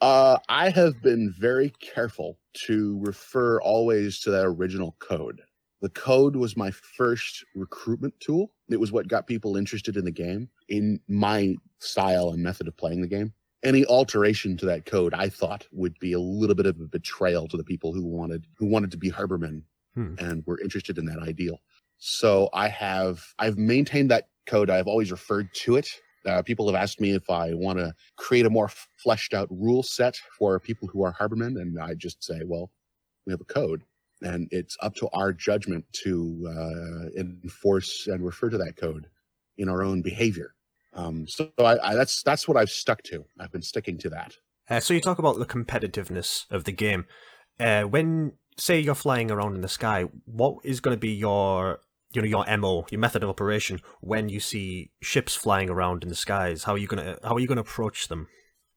Uh, 0.00 0.38
I 0.48 0.70
have 0.70 1.00
been 1.02 1.32
very 1.38 1.70
careful 1.80 2.38
to 2.66 2.98
refer 3.00 3.60
always 3.60 4.20
to 4.20 4.30
that 4.30 4.44
original 4.44 4.96
code. 4.98 5.42
The 5.80 5.88
code 5.88 6.36
was 6.36 6.56
my 6.56 6.70
first 6.70 7.44
recruitment 7.54 8.18
tool. 8.20 8.52
It 8.70 8.80
was 8.80 8.92
what 8.92 9.08
got 9.08 9.26
people 9.26 9.56
interested 9.56 9.96
in 9.96 10.04
the 10.04 10.10
game, 10.10 10.50
in 10.68 11.00
my 11.08 11.56
style 11.78 12.30
and 12.30 12.42
method 12.42 12.68
of 12.68 12.76
playing 12.76 13.02
the 13.02 13.08
game. 13.08 13.32
Any 13.66 13.84
alteration 13.86 14.56
to 14.58 14.66
that 14.66 14.86
code, 14.86 15.12
I 15.12 15.28
thought, 15.28 15.66
would 15.72 15.98
be 15.98 16.12
a 16.12 16.20
little 16.20 16.54
bit 16.54 16.66
of 16.66 16.80
a 16.80 16.86
betrayal 16.86 17.48
to 17.48 17.56
the 17.56 17.64
people 17.64 17.92
who 17.92 18.04
wanted 18.06 18.46
who 18.56 18.66
wanted 18.66 18.92
to 18.92 18.96
be 18.96 19.10
harbormen 19.10 19.62
Hmm. 19.94 20.14
and 20.18 20.44
were 20.46 20.60
interested 20.60 20.98
in 20.98 21.06
that 21.06 21.18
ideal. 21.18 21.58
So 21.98 22.48
I 22.52 22.68
have 22.68 23.24
I've 23.38 23.58
maintained 23.58 24.10
that 24.10 24.28
code. 24.46 24.70
I've 24.70 24.86
always 24.86 25.10
referred 25.10 25.48
to 25.64 25.76
it. 25.76 25.88
Uh, 26.26 26.42
people 26.42 26.66
have 26.66 26.80
asked 26.80 27.00
me 27.00 27.12
if 27.12 27.28
I 27.30 27.54
want 27.54 27.78
to 27.78 27.94
create 28.16 28.46
a 28.46 28.50
more 28.50 28.70
fleshed 29.02 29.32
out 29.34 29.48
rule 29.50 29.82
set 29.82 30.16
for 30.38 30.60
people 30.60 30.88
who 30.88 31.02
are 31.04 31.14
harbormen, 31.14 31.60
and 31.60 31.78
I 31.80 31.94
just 31.94 32.22
say, 32.22 32.42
well, 32.44 32.70
we 33.26 33.32
have 33.32 33.40
a 33.40 33.44
code, 33.44 33.84
and 34.22 34.48
it's 34.50 34.76
up 34.82 34.94
to 34.96 35.08
our 35.12 35.32
judgment 35.32 35.86
to 36.04 36.46
uh, 36.48 37.20
enforce 37.20 38.08
and 38.08 38.24
refer 38.24 38.50
to 38.50 38.58
that 38.58 38.76
code 38.76 39.08
in 39.58 39.68
our 39.68 39.84
own 39.84 40.02
behavior. 40.02 40.55
Um, 40.96 41.28
so 41.28 41.50
I, 41.58 41.78
I, 41.82 41.94
that's 41.94 42.22
that's 42.22 42.48
what 42.48 42.56
I've 42.56 42.70
stuck 42.70 43.02
to. 43.04 43.24
I've 43.38 43.52
been 43.52 43.62
sticking 43.62 43.98
to 43.98 44.10
that. 44.10 44.34
Uh, 44.68 44.80
so 44.80 44.94
you 44.94 45.00
talk 45.00 45.18
about 45.18 45.38
the 45.38 45.46
competitiveness 45.46 46.50
of 46.50 46.64
the 46.64 46.72
game. 46.72 47.04
Uh, 47.60 47.82
when 47.82 48.32
say 48.58 48.80
you're 48.80 48.94
flying 48.94 49.30
around 49.30 49.54
in 49.54 49.60
the 49.60 49.68
sky, 49.68 50.06
what 50.24 50.56
is 50.64 50.80
going 50.80 50.96
to 50.96 51.00
be 51.00 51.10
your 51.10 51.80
you 52.12 52.22
know 52.22 52.26
your 52.26 52.56
mo, 52.56 52.86
your 52.90 52.98
method 52.98 53.22
of 53.22 53.28
operation 53.28 53.80
when 54.00 54.28
you 54.28 54.40
see 54.40 54.90
ships 55.02 55.34
flying 55.34 55.68
around 55.68 56.02
in 56.02 56.08
the 56.08 56.14
skies? 56.14 56.64
How 56.64 56.72
are 56.72 56.78
you 56.78 56.86
gonna 56.86 57.18
how 57.22 57.34
are 57.34 57.40
you 57.40 57.46
gonna 57.46 57.60
approach 57.60 58.08
them? 58.08 58.28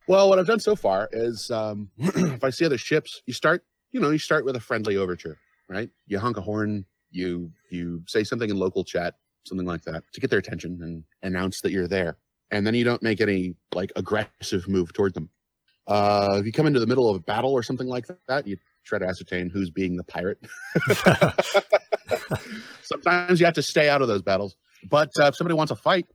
Well, 0.08 0.28
what 0.28 0.40
I've 0.40 0.48
done 0.48 0.60
so 0.60 0.76
far 0.76 1.08
is 1.12 1.50
um, 1.52 1.90
if 1.98 2.44
I 2.44 2.50
see 2.50 2.66
other 2.66 2.80
ships, 2.80 3.22
you 3.28 3.34
start, 3.34 3.64
you 3.92 4.00
know, 4.00 4.10
you 4.10 4.18
start 4.18 4.44
with 4.44 4.56
a 4.56 4.60
friendly 4.60 4.98
overture, 4.98 5.38
right? 5.70 5.90
You 6.08 6.20
honk 6.20 6.38
a 6.38 6.42
horn, 6.42 6.86
you 7.12 7.52
you 7.70 8.04
say 8.08 8.24
something 8.24 8.50
in 8.50 8.58
local 8.58 8.84
chat, 8.84 9.16
something 9.50 9.68
like 9.68 9.84
that, 9.84 10.04
to 10.14 10.22
get 10.22 10.30
their 10.30 10.40
attention 10.40 10.80
and 10.82 11.04
announce 11.24 11.62
that 11.62 11.72
you're 11.72 11.88
there. 11.88 12.18
And 12.52 12.66
then 12.66 12.74
you 12.74 12.84
don't 12.84 13.04
make 13.04 13.22
any 13.22 13.56
like 13.74 13.92
aggressive 13.96 14.68
move 14.68 14.94
toward 14.94 15.14
them. 15.14 15.30
Uh, 15.88 16.38
if 16.40 16.46
you 16.46 16.52
come 16.52 16.68
into 16.68 16.80
the 16.80 16.88
middle 16.88 17.10
of 17.10 17.16
a 17.16 17.20
battle 17.20 17.52
or 17.52 17.64
something 17.64 17.88
like 17.88 18.06
that, 18.28 18.48
you 18.48 18.58
try 18.86 19.00
to 19.00 19.06
ascertain 19.06 19.50
who's 19.50 19.70
being 19.70 19.98
the 19.98 20.04
pirate. 20.04 20.40
Sometimes 22.84 23.40
you 23.40 23.46
have 23.46 23.56
to 23.56 23.62
stay 23.62 23.90
out 23.90 24.02
of 24.02 24.08
those 24.08 24.22
battles. 24.22 24.56
But 24.88 25.10
uh, 25.20 25.26
if 25.26 25.36
somebody 25.36 25.56
wants 25.56 25.72
a 25.72 25.76
fight, 25.76 26.08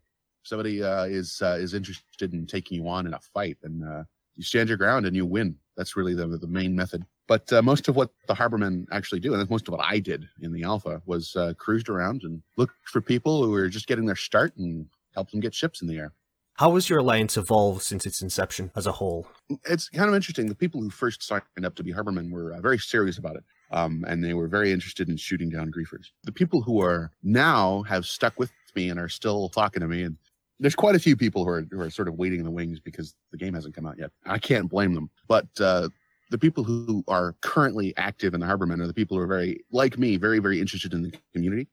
somebody 0.44 0.82
uh, 0.82 1.04
is 1.04 1.40
uh, 1.42 1.56
is 1.60 1.74
interested 1.74 2.32
in 2.32 2.46
taking 2.46 2.82
you 2.82 2.88
on 2.88 3.06
in 3.06 3.14
a 3.14 3.20
fight, 3.20 3.58
and 3.62 3.84
uh, 3.84 4.04
you 4.36 4.42
stand 4.42 4.68
your 4.68 4.78
ground 4.78 5.06
and 5.06 5.14
you 5.16 5.26
win. 5.26 5.56
That's 5.76 5.96
really 5.96 6.14
the 6.14 6.26
the 6.26 6.46
main 6.46 6.74
method. 6.74 7.04
But 7.26 7.50
uh, 7.52 7.62
most 7.62 7.88
of 7.88 7.96
what 7.96 8.10
the 8.28 8.34
Harbormen 8.34 8.86
actually 8.92 9.20
do, 9.20 9.32
and 9.32 9.40
that's 9.40 9.50
most 9.50 9.66
of 9.68 9.72
what 9.72 9.84
I 9.84 9.98
did 9.98 10.28
in 10.42 10.52
the 10.52 10.62
alpha, 10.62 11.00
was 11.06 11.34
uh, 11.36 11.54
cruised 11.56 11.88
around 11.88 12.22
and 12.22 12.42
looked 12.56 12.74
for 12.84 13.00
people 13.00 13.42
who 13.42 13.50
were 13.50 13.68
just 13.68 13.86
getting 13.86 14.06
their 14.06 14.16
start 14.16 14.54
and 14.56 14.86
helped 15.14 15.30
them 15.30 15.40
get 15.40 15.54
ships 15.54 15.80
in 15.80 15.88
the 15.88 15.96
air. 15.96 16.12
How 16.54 16.74
has 16.74 16.88
your 16.88 17.00
alliance 17.00 17.36
evolved 17.36 17.82
since 17.82 18.06
its 18.06 18.22
inception 18.22 18.70
as 18.76 18.86
a 18.86 18.92
whole? 18.92 19.26
It's 19.68 19.88
kind 19.88 20.08
of 20.08 20.14
interesting. 20.14 20.46
The 20.46 20.54
people 20.54 20.80
who 20.80 20.90
first 20.90 21.22
signed 21.22 21.42
up 21.64 21.74
to 21.76 21.82
be 21.82 21.92
Harbormen 21.92 22.30
were 22.30 22.52
uh, 22.52 22.60
very 22.60 22.78
serious 22.78 23.18
about 23.18 23.36
it. 23.36 23.44
Um, 23.70 24.04
and 24.06 24.22
they 24.22 24.34
were 24.34 24.46
very 24.46 24.70
interested 24.70 25.08
in 25.08 25.16
shooting 25.16 25.50
down 25.50 25.72
griefers. 25.72 26.10
The 26.22 26.30
people 26.30 26.62
who 26.62 26.80
are 26.80 27.10
now 27.24 27.82
have 27.84 28.06
stuck 28.06 28.38
with 28.38 28.52
me 28.76 28.90
and 28.90 29.00
are 29.00 29.08
still 29.08 29.48
talking 29.48 29.80
to 29.80 29.88
me, 29.88 30.04
and 30.04 30.16
there's 30.60 30.76
quite 30.76 30.94
a 30.94 31.00
few 31.00 31.16
people 31.16 31.44
who 31.44 31.50
are 31.50 31.66
who 31.70 31.80
are 31.80 31.90
sort 31.90 32.06
of 32.06 32.14
waiting 32.14 32.38
in 32.38 32.44
the 32.44 32.52
wings 32.52 32.78
because 32.78 33.16
the 33.32 33.38
game 33.38 33.54
hasn't 33.54 33.74
come 33.74 33.86
out 33.86 33.98
yet. 33.98 34.10
I 34.26 34.38
can't 34.38 34.70
blame 34.70 34.94
them, 34.94 35.10
but 35.26 35.48
uh, 35.58 35.88
the 36.34 36.38
people 36.38 36.64
who 36.64 37.04
are 37.06 37.36
currently 37.42 37.96
active 37.96 38.34
in 38.34 38.40
the 38.40 38.46
Harbormen 38.46 38.82
are 38.82 38.88
the 38.88 38.92
people 38.92 39.16
who 39.16 39.22
are 39.22 39.28
very 39.28 39.64
like 39.70 39.96
me, 39.96 40.16
very 40.16 40.40
very 40.40 40.60
interested 40.60 40.92
in 40.92 41.00
the 41.00 41.12
community, 41.32 41.68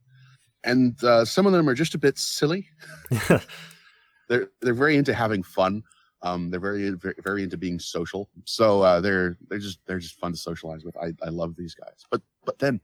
and 0.64 1.04
uh, 1.04 1.26
some 1.26 1.48
of 1.48 1.52
them 1.52 1.68
are 1.68 1.74
just 1.74 1.96
a 1.96 1.98
bit 1.98 2.20
silly. 2.20 2.68
they're 4.30 4.50
they're 4.62 4.76
very 4.76 4.98
into 4.98 5.16
having 5.16 5.42
fun. 5.42 5.82
Um, 6.22 6.52
they're 6.52 6.60
very, 6.60 6.92
very, 6.92 7.16
very 7.24 7.42
into 7.42 7.58
being 7.58 7.80
social. 7.80 8.30
So 8.46 8.84
uh, 8.84 9.02
they're 9.02 9.36
they're 9.50 9.58
just 9.58 9.80
they're 9.88 9.98
just 9.98 10.20
fun 10.20 10.34
to 10.34 10.38
socialize 10.38 10.84
with. 10.84 10.96
I, 10.98 11.12
I 11.26 11.30
love 11.30 11.56
these 11.56 11.74
guys. 11.74 12.06
But 12.12 12.22
but 12.46 12.60
then 12.60 12.80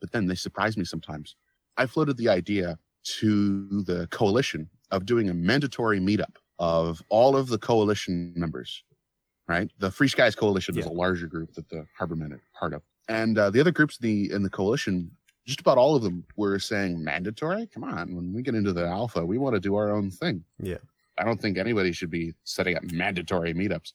but 0.00 0.12
then 0.12 0.28
they 0.28 0.36
surprise 0.36 0.76
me 0.76 0.84
sometimes. 0.84 1.34
I 1.76 1.86
floated 1.86 2.16
the 2.18 2.28
idea 2.28 2.78
to 3.18 3.82
the 3.82 4.06
coalition 4.12 4.70
of 4.92 5.06
doing 5.06 5.28
a 5.28 5.34
mandatory 5.34 5.98
meetup 5.98 6.36
of 6.60 7.02
all 7.08 7.36
of 7.36 7.48
the 7.48 7.58
coalition 7.58 8.32
members. 8.36 8.84
Right, 9.48 9.70
the 9.78 9.92
Free 9.92 10.08
Skies 10.08 10.34
Coalition 10.34 10.76
is 10.76 10.86
a 10.86 10.90
larger 10.90 11.28
group 11.28 11.54
that 11.54 11.68
the 11.68 11.86
Harbormen 11.98 12.32
are 12.32 12.42
part 12.58 12.74
of, 12.74 12.82
and 13.08 13.38
uh, 13.38 13.48
the 13.50 13.60
other 13.60 13.70
groups 13.70 13.96
in 13.98 14.08
the 14.08 14.32
in 14.32 14.42
the 14.42 14.50
coalition 14.50 15.10
just 15.46 15.60
about 15.60 15.78
all 15.78 15.94
of 15.94 16.02
them 16.02 16.24
were 16.36 16.58
saying 16.58 17.02
mandatory. 17.02 17.68
Come 17.72 17.84
on, 17.84 18.14
when 18.14 18.32
we 18.32 18.42
get 18.42 18.56
into 18.56 18.72
the 18.72 18.84
alpha, 18.84 19.24
we 19.24 19.38
want 19.38 19.54
to 19.54 19.60
do 19.60 19.76
our 19.76 19.92
own 19.92 20.10
thing. 20.10 20.42
Yeah. 20.60 20.78
I 21.18 21.24
don't 21.24 21.40
think 21.40 21.56
anybody 21.56 21.92
should 21.92 22.10
be 22.10 22.34
setting 22.44 22.76
up 22.76 22.82
mandatory 22.92 23.54
meetups, 23.54 23.92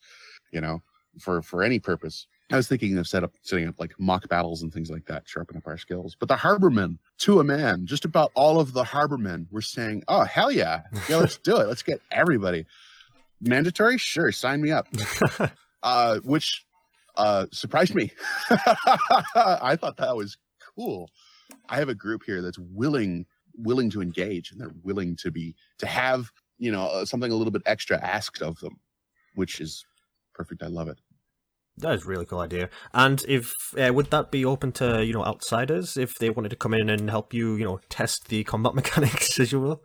you 0.51 0.61
know, 0.61 0.81
for 1.19 1.41
for 1.41 1.63
any 1.63 1.79
purpose. 1.79 2.27
I 2.51 2.55
was 2.57 2.67
thinking 2.67 2.97
of 2.97 3.07
set 3.07 3.23
up 3.23 3.33
setting 3.41 3.67
up 3.67 3.79
like 3.79 3.93
mock 3.99 4.27
battles 4.27 4.61
and 4.61 4.73
things 4.73 4.89
like 4.89 5.05
that, 5.05 5.27
sharpen 5.27 5.57
up 5.57 5.67
our 5.67 5.77
skills. 5.77 6.15
But 6.19 6.29
the 6.29 6.35
Harbormen, 6.35 6.97
to 7.19 7.39
a 7.39 7.43
man, 7.43 7.85
just 7.85 8.05
about 8.05 8.31
all 8.33 8.59
of 8.59 8.73
the 8.73 8.83
Harbormen 8.83 9.47
were 9.51 9.61
saying, 9.61 10.03
"Oh 10.07 10.23
hell 10.23 10.51
yeah, 10.51 10.81
yeah, 11.09 11.17
let's 11.17 11.37
do 11.37 11.57
it. 11.57 11.67
Let's 11.67 11.83
get 11.83 12.01
everybody 12.11 12.65
mandatory. 13.41 13.97
Sure, 13.97 14.31
sign 14.31 14.61
me 14.61 14.71
up." 14.71 14.87
uh, 15.83 16.19
which 16.23 16.63
uh, 17.15 17.47
surprised 17.51 17.95
me. 17.95 18.11
I 18.49 19.77
thought 19.79 19.97
that 19.97 20.15
was 20.15 20.37
cool. 20.75 21.09
I 21.69 21.77
have 21.77 21.89
a 21.89 21.95
group 21.95 22.23
here 22.25 22.41
that's 22.41 22.59
willing 22.59 23.25
willing 23.57 23.89
to 23.89 24.01
engage 24.01 24.51
and 24.51 24.61
they're 24.61 24.71
willing 24.81 25.15
to 25.17 25.29
be 25.29 25.53
to 25.77 25.85
have 25.85 26.31
you 26.57 26.71
know 26.71 26.87
uh, 26.87 27.05
something 27.05 27.31
a 27.31 27.35
little 27.35 27.51
bit 27.51 27.63
extra 27.65 27.97
asked 27.97 28.41
of 28.41 28.59
them, 28.59 28.79
which 29.35 29.59
is 29.59 29.85
perfect. 30.33 30.63
I 30.63 30.67
love 30.67 30.87
it. 30.87 30.99
That 31.77 31.95
is 31.95 32.05
a 32.05 32.07
really 32.07 32.25
cool 32.25 32.39
idea. 32.39 32.69
And 32.93 33.23
if 33.27 33.53
uh, 33.77 33.93
would 33.93 34.11
that 34.11 34.31
be 34.31 34.45
open 34.45 34.71
to 34.73 35.05
you 35.05 35.13
know 35.13 35.25
outsiders 35.25 35.97
if 35.97 36.15
they 36.15 36.29
wanted 36.29 36.49
to 36.49 36.55
come 36.55 36.73
in 36.73 36.89
and 36.89 37.09
help 37.09 37.33
you 37.33 37.55
you 37.55 37.65
know 37.65 37.79
test 37.89 38.29
the 38.29 38.43
combat 38.43 38.75
mechanics 38.81 39.39
as 39.39 39.51
you 39.51 39.59
will? 39.59 39.83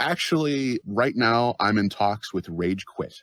Actually, 0.00 0.80
right 0.86 1.14
now 1.14 1.54
I'm 1.60 1.78
in 1.78 1.88
talks 1.88 2.32
with 2.32 2.48
Rage 2.48 2.86
Quit. 2.86 3.22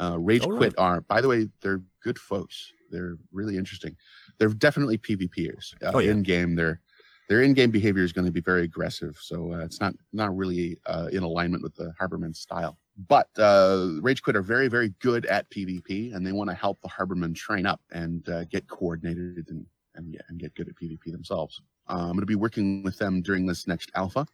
Uh, 0.00 0.18
Rage 0.18 0.42
Oh? 0.44 0.56
Quit 0.56 0.74
are, 0.78 1.02
by 1.02 1.20
the 1.20 1.28
way, 1.28 1.48
they're 1.60 1.82
good 2.02 2.18
folks. 2.18 2.72
They're 2.90 3.16
really 3.32 3.56
interesting. 3.56 3.96
They're 4.38 4.48
definitely 4.48 4.98
PvPers. 4.98 5.74
Uh, 5.82 5.92
Oh, 5.94 5.98
yeah. 6.00 6.10
In 6.12 6.22
game, 6.22 6.54
their 6.56 6.80
their 7.28 7.42
in 7.42 7.54
game 7.54 7.70
behavior 7.70 8.02
is 8.02 8.12
going 8.12 8.26
to 8.26 8.32
be 8.32 8.40
very 8.40 8.64
aggressive, 8.64 9.16
so 9.20 9.52
uh, 9.54 9.58
it's 9.58 9.80
not 9.80 9.94
not 10.12 10.36
really 10.36 10.78
uh, 10.86 11.08
in 11.12 11.22
alignment 11.22 11.62
with 11.62 11.74
the 11.74 11.92
Harborman 12.00 12.34
style. 12.36 12.78
But 13.08 13.28
uh, 13.38 13.98
Rage 14.02 14.22
Quit 14.22 14.36
are 14.36 14.42
very 14.42 14.68
very 14.68 14.90
good 15.00 15.24
at 15.26 15.48
PvP, 15.50 16.14
and 16.14 16.26
they 16.26 16.32
want 16.32 16.50
to 16.50 16.54
help 16.54 16.80
the 16.82 16.88
Harbormen 16.88 17.34
train 17.34 17.66
up 17.66 17.80
and 17.92 18.28
uh, 18.28 18.44
get 18.44 18.68
coordinated 18.68 19.46
and 19.48 19.64
and 19.94 20.12
get, 20.12 20.22
and 20.28 20.38
get 20.38 20.54
good 20.54 20.68
at 20.68 20.74
PvP 20.74 21.12
themselves. 21.12 21.60
Uh, 21.88 21.94
I'm 21.94 22.08
going 22.12 22.20
to 22.20 22.26
be 22.26 22.34
working 22.34 22.82
with 22.82 22.98
them 22.98 23.22
during 23.22 23.46
this 23.46 23.66
next 23.66 23.90
alpha, 23.94 24.26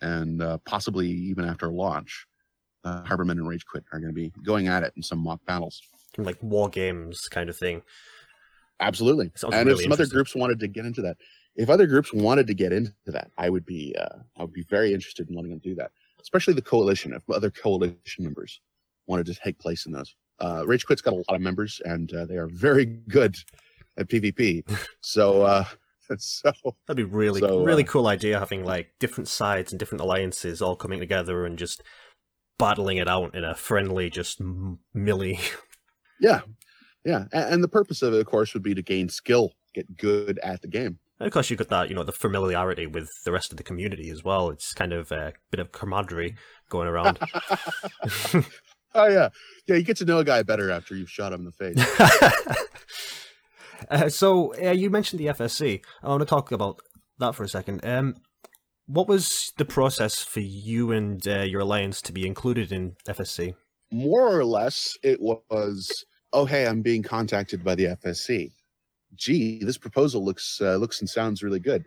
and 0.00 0.42
uh, 0.42 0.58
possibly 0.66 1.08
even 1.08 1.44
after 1.44 1.68
launch. 1.68 2.26
Uh, 2.84 3.02
Harbormen 3.02 3.32
and 3.32 3.48
Rage 3.48 3.66
Quit 3.66 3.84
are 3.92 3.98
going 3.98 4.10
to 4.10 4.14
be 4.14 4.32
going 4.44 4.68
at 4.68 4.84
it 4.84 4.92
in 4.96 5.02
some 5.02 5.18
mock 5.18 5.44
battles. 5.44 5.82
Like 6.16 6.40
war 6.40 6.68
games 6.68 7.28
kind 7.28 7.50
of 7.50 7.56
thing. 7.56 7.82
Absolutely. 8.80 9.32
And 9.42 9.52
really 9.66 9.72
if 9.72 9.82
some 9.82 9.92
other 9.92 10.06
groups 10.06 10.34
wanted 10.34 10.60
to 10.60 10.68
get 10.68 10.84
into 10.84 11.02
that, 11.02 11.16
if 11.56 11.70
other 11.70 11.86
groups 11.86 12.12
wanted 12.12 12.46
to 12.46 12.54
get 12.54 12.72
into 12.72 12.92
that, 13.06 13.30
I 13.38 13.50
would 13.50 13.64
be 13.64 13.94
uh, 13.98 14.18
I 14.36 14.42
would 14.42 14.52
be 14.52 14.64
very 14.68 14.92
interested 14.92 15.28
in 15.28 15.34
letting 15.34 15.50
them 15.50 15.60
do 15.60 15.74
that. 15.76 15.90
Especially 16.20 16.54
the 16.54 16.62
coalition. 16.62 17.12
If 17.12 17.28
other 17.30 17.50
coalition 17.50 18.24
members 18.24 18.60
wanted 19.06 19.26
to 19.26 19.34
take 19.34 19.58
place 19.58 19.86
in 19.86 19.92
those, 19.92 20.14
uh, 20.40 20.64
Rage 20.66 20.84
Quit's 20.86 21.02
got 21.02 21.14
a 21.14 21.16
lot 21.16 21.24
of 21.30 21.40
members, 21.40 21.80
and 21.84 22.12
uh, 22.12 22.26
they 22.26 22.36
are 22.36 22.48
very 22.48 22.84
good 23.08 23.36
at 23.96 24.08
PvP. 24.08 24.68
so, 25.00 25.42
uh, 25.42 25.64
so 26.18 26.52
That'd 26.86 26.96
be 26.96 27.04
really, 27.04 27.40
So, 27.40 27.64
really 27.64 27.84
uh, 27.84 27.86
cool 27.86 28.06
idea 28.06 28.38
having 28.38 28.64
like 28.64 28.92
different 28.98 29.28
sides 29.28 29.72
and 29.72 29.78
different 29.78 30.02
alliances 30.02 30.62
all 30.62 30.76
coming 30.76 31.00
together 31.00 31.44
and 31.46 31.58
just 31.58 31.82
battling 32.58 32.96
it 32.96 33.08
out 33.08 33.34
in 33.34 33.44
a 33.44 33.54
friendly, 33.54 34.10
just 34.10 34.40
m- 34.40 34.78
yeah, 36.20 36.40
yeah. 37.04 37.24
And, 37.32 37.54
and 37.54 37.64
the 37.64 37.68
purpose 37.68 38.02
of 38.02 38.14
it, 38.14 38.20
of 38.20 38.26
course, 38.26 38.54
would 38.54 38.62
be 38.62 38.74
to 38.74 38.82
gain 38.82 39.08
skill, 39.08 39.52
get 39.74 39.96
good 39.96 40.38
at 40.42 40.62
the 40.62 40.68
game. 40.68 40.98
And 41.18 41.26
of 41.26 41.32
course, 41.32 41.48
you 41.48 41.56
got 41.56 41.68
that, 41.68 41.88
you 41.88 41.94
know, 41.94 42.04
the 42.04 42.12
familiarity 42.12 42.86
with 42.86 43.10
the 43.24 43.32
rest 43.32 43.50
of 43.50 43.56
the 43.56 43.62
community 43.62 44.10
as 44.10 44.22
well. 44.22 44.50
It's 44.50 44.74
kind 44.74 44.92
of 44.92 45.10
a 45.12 45.32
bit 45.50 45.60
of 45.60 45.72
camaraderie 45.72 46.36
going 46.68 46.88
around. 46.88 47.18
Oh 48.96 49.06
yeah, 49.08 49.28
yeah. 49.66 49.76
You 49.76 49.82
get 49.82 49.98
to 49.98 50.06
know 50.06 50.18
a 50.18 50.24
guy 50.24 50.42
better 50.42 50.70
after 50.70 50.96
you've 50.96 51.10
shot 51.10 51.30
him 51.32 51.40
in 51.40 51.44
the 51.44 51.52
face. 51.52 51.76
Uh, 53.96 54.08
so 54.08 54.54
uh, 54.62 54.70
you 54.72 54.90
mentioned 54.90 55.20
the 55.20 55.26
FSC. 55.26 55.80
I 56.02 56.08
want 56.08 56.20
to 56.20 56.26
talk 56.26 56.52
about 56.52 56.80
that 57.18 57.34
for 57.34 57.44
a 57.44 57.48
second. 57.48 57.84
Um, 57.84 58.16
what 58.86 59.08
was 59.08 59.52
the 59.56 59.64
process 59.64 60.22
for 60.22 60.40
you 60.40 60.92
and 60.92 61.26
uh, 61.26 61.40
your 61.42 61.62
alliance 61.62 62.00
to 62.02 62.12
be 62.12 62.26
included 62.26 62.72
in 62.72 62.96
FSC? 63.08 63.54
more 63.92 64.36
or 64.36 64.44
less 64.44 64.96
it 65.02 65.20
was 65.20 66.04
oh 66.32 66.44
hey 66.44 66.66
i'm 66.66 66.82
being 66.82 67.02
contacted 67.02 67.62
by 67.62 67.74
the 67.74 67.84
fsc 68.04 68.50
gee 69.14 69.62
this 69.62 69.78
proposal 69.78 70.24
looks 70.24 70.60
uh, 70.60 70.76
looks 70.76 71.00
and 71.00 71.08
sounds 71.08 71.42
really 71.42 71.60
good 71.60 71.84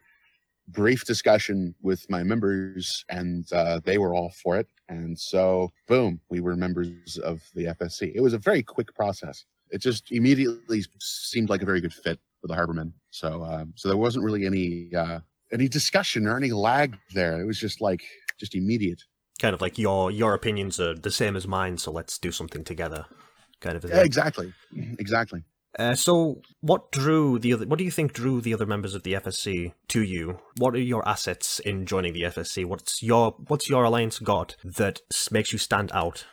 brief 0.70 1.06
discussion 1.06 1.76
with 1.82 2.10
my 2.10 2.24
members 2.24 3.04
and 3.10 3.52
uh, 3.54 3.80
they 3.84 3.98
were 3.98 4.14
all 4.14 4.32
for 4.42 4.58
it 4.58 4.68
and 4.88 5.18
so 5.20 5.70
boom 5.88 6.22
we 6.30 6.40
were 6.40 6.56
members 6.56 7.18
of 7.18 7.42
the 7.54 7.66
fsc 7.66 8.12
it 8.16 8.22
was 8.22 8.34
a 8.34 8.38
very 8.38 8.64
quick 8.64 8.94
process 8.96 9.46
it 9.72 9.80
just 9.82 10.12
immediately 10.12 10.84
seemed 11.00 11.50
like 11.50 11.62
a 11.62 11.66
very 11.66 11.82
good 11.82 11.94
fit 11.94 12.20
for 12.42 12.48
the 12.48 12.56
harbormen 12.56 12.92
so 13.12 13.44
um, 13.44 13.74
so 13.76 13.88
there 13.88 13.98
wasn't 13.98 14.24
really 14.24 14.46
any 14.46 14.94
uh, 14.96 15.20
any 15.52 15.68
discussion 15.68 16.28
or 16.28 16.38
any 16.38 16.52
lag 16.52 16.98
there 17.14 17.42
it 17.42 17.46
was 17.46 17.60
just 17.60 17.82
like 17.82 18.04
just 18.40 18.56
immediate 18.56 19.04
Kind 19.40 19.54
of 19.54 19.62
like 19.62 19.78
your 19.78 20.12
your 20.12 20.34
opinions 20.34 20.82
are 20.82 20.94
the 20.94 21.12
same 21.12 21.38
as 21.38 21.48
mine, 21.48 21.78
so 21.78 21.92
let's 21.92 22.18
do 22.18 22.30
something 22.30 22.66
together. 22.66 23.06
Kind 23.62 23.78
of. 23.78 23.86
yeah, 23.86 24.02
exactly 24.02 24.54
exactly 25.00 25.44
Uh, 25.78 25.96
so, 25.96 26.42
what 26.60 26.92
drew 26.92 27.40
the 27.40 27.54
other? 27.54 27.66
What 27.66 27.80
do 27.80 27.86
you 27.86 27.92
think 27.92 28.12
drew 28.12 28.42
the 28.42 28.54
other 28.54 28.66
members 28.66 28.96
of 28.96 29.04
the 29.04 29.14
FSC 29.14 29.72
to 29.90 30.02
you? 30.04 30.40
What 30.58 30.76
are 30.76 30.82
your 30.82 31.08
assets 31.08 31.60
in 31.60 31.86
joining 31.86 32.12
the 32.12 32.24
FSC? 32.24 32.66
What's 32.66 33.02
your 33.02 33.36
What's 33.48 33.70
your 33.70 33.86
alliance 33.86 34.20
got 34.20 34.58
that 34.62 35.02
makes 35.32 35.54
you 35.54 35.60
stand 35.60 35.90
out? 35.94 36.26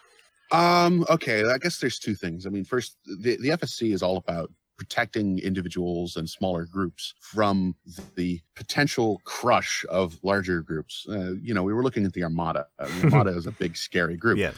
Um, 0.53 1.05
okay, 1.11 1.45
I 1.45 1.59
guess 1.59 1.79
there's 1.79 1.99
two 1.99 2.15
things. 2.15 2.47
I 2.47 2.51
mean, 2.51 2.65
first, 2.65 2.97
the, 3.05 3.37
the 3.37 3.49
FSC 3.51 3.93
is 3.93 4.03
all 4.03 4.17
about 4.17 4.51
protecting 4.79 5.39
individuals 5.39 6.17
and 6.17 6.29
smaller 6.29 6.67
groups 6.67 7.15
from 7.21 7.75
the 8.15 8.41
potential 8.55 9.21
crush 9.25 9.85
of 9.89 10.19
larger 10.23 10.61
groups. 10.61 11.07
Uh, 11.09 11.33
you 11.41 11.55
know, 11.55 11.63
we 11.63 11.73
were 11.73 11.83
looking 11.83 12.05
at 12.05 12.13
the 12.13 12.23
Armada. 12.23 12.67
Uh, 12.79 12.87
the 13.01 13.05
Armada 13.05 13.31
is 13.31 13.47
a 13.47 13.53
big, 13.53 13.77
scary 13.77 14.17
group. 14.17 14.37
Yeah, 14.39 14.53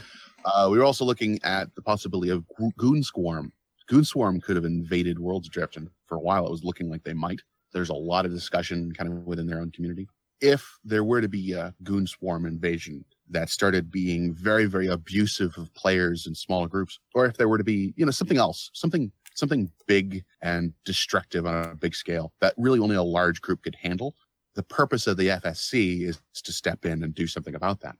Uh, 0.45 0.67
we 0.71 0.77
were 0.77 0.83
also 0.83 1.05
looking 1.05 1.39
at 1.43 1.73
the 1.75 1.81
possibility 1.81 2.29
of 2.31 2.43
Go- 2.57 2.71
Goon 2.77 3.01
Swarm. 3.01 3.53
Goon 3.87 4.03
Swarm 4.03 4.39
could 4.41 4.55
have 4.57 4.65
invaded 4.65 5.17
Worlds 5.19 5.47
Adrift, 5.47 5.77
and 5.77 5.89
for 6.05 6.15
a 6.15 6.19
while 6.21 6.45
it 6.45 6.51
was 6.51 6.63
looking 6.63 6.89
like 6.89 7.03
they 7.03 7.13
might. 7.13 7.41
There's 7.71 7.89
a 7.89 7.93
lot 7.95 8.25
of 8.25 8.31
discussion 8.31 8.91
kind 8.91 9.11
of 9.11 9.25
within 9.25 9.47
their 9.47 9.59
own 9.59 9.71
community. 9.71 10.07
If 10.41 10.77
there 10.83 11.03
were 11.03 11.21
to 11.21 11.27
be 11.29 11.53
a 11.53 11.73
Goon 11.83 12.05
Swarm 12.07 12.45
invasion 12.45 13.03
that 13.29 13.49
started 13.49 13.91
being 13.91 14.33
very, 14.33 14.65
very 14.65 14.87
abusive 14.87 15.57
of 15.57 15.73
players 15.73 16.25
in 16.25 16.35
smaller 16.35 16.67
groups, 16.67 16.99
or 17.13 17.25
if 17.25 17.37
there 17.37 17.47
were 17.47 17.57
to 17.57 17.63
be, 17.63 17.93
you 17.95 18.05
know, 18.05 18.11
something 18.11 18.37
else, 18.37 18.69
something 18.73 19.11
something 19.35 19.71
big 19.87 20.23
and 20.41 20.73
destructive 20.85 21.45
on 21.45 21.69
a 21.69 21.75
big 21.75 21.95
scale 21.95 22.33
that 22.41 22.53
really 22.57 22.79
only 22.79 22.95
a 22.95 23.03
large 23.03 23.41
group 23.41 23.63
could 23.63 23.75
handle, 23.75 24.15
the 24.55 24.63
purpose 24.63 25.07
of 25.07 25.17
the 25.17 25.27
FSC 25.27 26.01
is 26.01 26.19
to 26.43 26.51
step 26.51 26.85
in 26.85 27.03
and 27.03 27.15
do 27.15 27.25
something 27.25 27.55
about 27.55 27.79
that. 27.79 27.95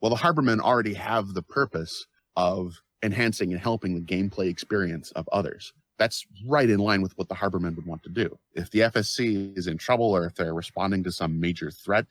Well, 0.00 0.10
the 0.10 0.16
Harbormen 0.16 0.60
already 0.60 0.94
have 0.94 1.34
the 1.34 1.42
purpose 1.42 2.06
of 2.36 2.82
enhancing 3.02 3.52
and 3.52 3.60
helping 3.60 3.94
the 3.94 4.00
gameplay 4.00 4.48
experience 4.48 5.10
of 5.12 5.28
others. 5.32 5.72
That's 5.98 6.26
right 6.46 6.68
in 6.68 6.78
line 6.78 7.02
with 7.02 7.16
what 7.16 7.28
the 7.28 7.34
Harbormen 7.34 7.76
would 7.76 7.86
want 7.86 8.02
to 8.04 8.08
do. 8.08 8.38
If 8.54 8.70
the 8.70 8.80
FSC 8.80 9.56
is 9.56 9.66
in 9.66 9.78
trouble 9.78 10.14
or 10.14 10.26
if 10.26 10.34
they're 10.34 10.54
responding 10.54 11.04
to 11.04 11.12
some 11.12 11.40
major 11.40 11.70
threat, 11.70 12.06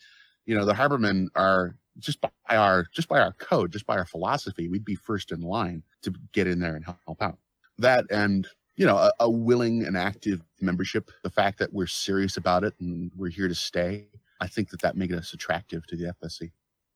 you 0.46 0.56
know, 0.56 0.66
the 0.66 0.74
Harbormen 0.74 1.28
are 1.36 1.76
just 2.00 2.22
by 2.22 2.30
our 2.50 2.86
just 2.94 3.08
by 3.08 3.20
our 3.20 3.34
code, 3.34 3.72
just 3.72 3.86
by 3.86 3.98
our 3.98 4.06
philosophy, 4.06 4.68
we'd 4.68 4.86
be 4.86 4.96
first 4.96 5.32
in 5.32 5.42
line 5.42 5.84
to 6.04 6.14
get 6.34 6.48
in 6.48 6.60
there 6.60 6.76
and 6.76 6.86
help 6.86 7.22
out. 7.22 7.38
That 7.78 8.06
and 8.10 8.48
you 8.76 8.86
know, 8.86 8.98
a, 8.98 9.12
a 9.20 9.30
willing 9.30 9.84
and 9.86 9.98
active 9.98 10.42
membership, 10.60 11.12
the 11.24 11.30
fact 11.30 11.60
that 11.60 11.74
we're 11.74 11.88
serious 11.88 12.38
about 12.38 12.64
it 12.64 12.74
and 12.80 13.12
we're 13.16 13.30
here 13.30 13.48
to 13.48 13.56
stay, 13.56 14.08
I 14.40 14.48
think 14.48 14.70
that 14.70 14.82
that 14.82 14.96
makes 14.96 15.14
us 15.14 15.34
attractive 15.34 15.86
to 15.88 15.96
the 15.96 16.14
FSC. 16.24 16.52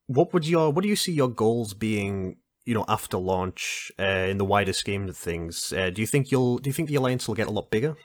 what 0.08 0.34
would 0.34 0.48
your 0.48 0.72
What 0.72 0.84
do 0.84 0.90
you 0.90 0.96
see 0.96 1.12
your 1.12 1.30
goals 1.30 1.74
being? 1.74 2.38
You 2.66 2.74
know, 2.74 2.86
after 2.88 3.18
launch, 3.18 3.92
uh, 4.00 4.04
in 4.32 4.40
the 4.40 4.46
wider 4.46 4.74
scheme 4.74 5.08
of 5.08 5.16
things, 5.16 5.72
uh, 5.72 5.92
do 5.92 6.02
you 6.02 6.08
think 6.08 6.32
you'll 6.32 6.58
Do 6.58 6.70
you 6.70 6.74
think 6.74 6.90
the 6.90 6.96
alliance 6.96 7.28
will 7.28 7.36
get 7.36 7.48
a 7.48 7.52
lot 7.52 7.70
bigger? 7.70 7.96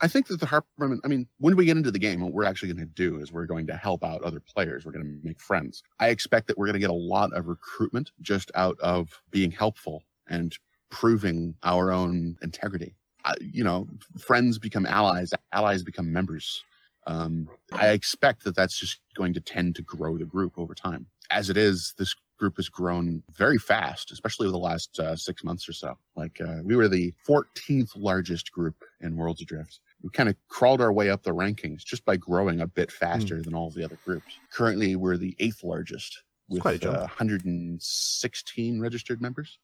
I 0.00 0.08
think 0.08 0.26
that 0.26 0.40
the 0.40 0.46
Harborman, 0.46 0.98
I 1.04 1.08
mean, 1.08 1.26
when 1.38 1.56
we 1.56 1.64
get 1.64 1.76
into 1.76 1.90
the 1.90 1.98
game, 1.98 2.20
what 2.20 2.32
we're 2.32 2.44
actually 2.44 2.72
going 2.72 2.86
to 2.86 2.92
do 2.94 3.18
is 3.18 3.32
we're 3.32 3.46
going 3.46 3.66
to 3.68 3.76
help 3.76 4.04
out 4.04 4.22
other 4.22 4.40
players. 4.40 4.84
We're 4.84 4.92
going 4.92 5.04
to 5.04 5.26
make 5.26 5.40
friends. 5.40 5.82
I 5.98 6.08
expect 6.08 6.48
that 6.48 6.58
we're 6.58 6.66
going 6.66 6.74
to 6.74 6.80
get 6.80 6.90
a 6.90 6.92
lot 6.92 7.32
of 7.32 7.46
recruitment 7.46 8.10
just 8.20 8.50
out 8.54 8.78
of 8.80 9.08
being 9.30 9.50
helpful 9.50 10.02
and 10.28 10.56
proving 10.90 11.54
our 11.62 11.90
own 11.90 12.36
integrity. 12.42 12.94
You 13.40 13.64
know, 13.64 13.88
friends 14.18 14.58
become 14.58 14.86
allies, 14.86 15.32
allies 15.52 15.82
become 15.82 16.12
members. 16.12 16.62
Um, 17.06 17.48
I 17.72 17.88
expect 17.88 18.44
that 18.44 18.54
that's 18.54 18.78
just 18.78 19.00
going 19.14 19.32
to 19.34 19.40
tend 19.40 19.76
to 19.76 19.82
grow 19.82 20.18
the 20.18 20.24
group 20.24 20.58
over 20.58 20.74
time. 20.74 21.06
As 21.30 21.50
it 21.50 21.56
is, 21.56 21.94
this 21.98 22.14
group 22.38 22.56
has 22.56 22.68
grown 22.68 23.22
very 23.32 23.58
fast, 23.58 24.12
especially 24.12 24.46
over 24.46 24.52
the 24.52 24.58
last 24.58 24.98
uh, 25.00 25.16
six 25.16 25.42
months 25.42 25.68
or 25.68 25.72
so. 25.72 25.96
Like 26.14 26.40
uh, 26.40 26.58
we 26.62 26.76
were 26.76 26.88
the 26.88 27.14
14th 27.26 27.92
largest 27.96 28.52
group 28.52 28.76
in 29.00 29.16
Worlds 29.16 29.42
Adrift. 29.42 29.80
We 30.02 30.10
kind 30.10 30.28
of 30.28 30.36
crawled 30.48 30.80
our 30.80 30.92
way 30.92 31.10
up 31.10 31.22
the 31.22 31.32
rankings 31.32 31.84
just 31.84 32.04
by 32.04 32.16
growing 32.16 32.60
a 32.60 32.66
bit 32.66 32.92
faster 32.92 33.42
than 33.42 33.54
all 33.54 33.70
the 33.70 33.82
other 33.84 33.98
groups. 34.04 34.38
Currently, 34.52 34.94
we're 34.96 35.16
the 35.16 35.34
eighth 35.38 35.64
largest 35.64 36.22
with 36.48 36.64
uh, 36.84 36.98
116 37.00 38.80
registered 38.80 39.20
members, 39.20 39.58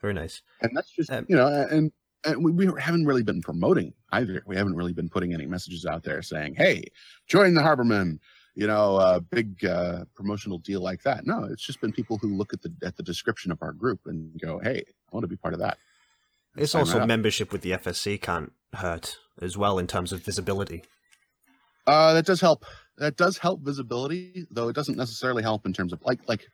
Very 0.00 0.14
nice. 0.14 0.42
and 0.60 0.70
that's 0.76 0.90
just 0.90 1.10
Um, 1.10 1.26
you 1.28 1.36
know, 1.36 1.46
and 1.48 1.92
and 2.24 2.44
we, 2.44 2.50
we 2.52 2.80
haven't 2.80 3.04
really 3.06 3.22
been 3.22 3.40
promoting 3.42 3.92
either. 4.12 4.42
We 4.46 4.56
haven't 4.56 4.74
really 4.74 4.92
been 4.92 5.08
putting 5.08 5.32
any 5.34 5.46
messages 5.46 5.86
out 5.86 6.02
there 6.02 6.22
saying, 6.22 6.54
"Hey, 6.56 6.84
join 7.26 7.54
the 7.54 7.60
Harbormen." 7.62 8.18
You 8.54 8.66
know, 8.66 8.96
a 8.96 9.20
big 9.20 9.64
uh, 9.64 10.04
promotional 10.16 10.58
deal 10.58 10.80
like 10.80 11.02
that. 11.04 11.24
No, 11.26 11.44
it's 11.44 11.64
just 11.64 11.80
been 11.80 11.92
people 11.92 12.18
who 12.18 12.34
look 12.34 12.52
at 12.52 12.60
the 12.62 12.72
at 12.82 12.96
the 12.96 13.04
description 13.04 13.52
of 13.52 13.62
our 13.62 13.72
group 13.72 14.00
and 14.06 14.40
go, 14.40 14.58
"Hey, 14.58 14.82
I 14.86 15.14
want 15.14 15.24
to 15.24 15.28
be 15.28 15.36
part 15.36 15.54
of 15.54 15.60
that." 15.60 15.78
It's 16.56 16.72
Sign 16.72 16.80
also 16.80 16.94
right 16.94 17.02
up. 17.02 17.08
membership 17.08 17.52
with 17.52 17.60
the 17.62 17.70
FSC 17.72 18.20
can't 18.20 18.52
hurt 18.74 19.18
as 19.42 19.56
well 19.56 19.78
in 19.78 19.86
terms 19.86 20.12
of 20.12 20.20
visibility. 20.20 20.84
Uh, 21.86 22.12
that 22.14 22.26
does 22.26 22.40
help. 22.40 22.64
That 22.98 23.16
does 23.16 23.38
help 23.38 23.60
visibility, 23.62 24.46
though 24.50 24.68
it 24.68 24.74
doesn't 24.74 24.96
necessarily 24.96 25.42
help 25.42 25.66
in 25.66 25.72
terms 25.72 25.92
of 25.92 26.00
like 26.04 26.20
like 26.28 26.46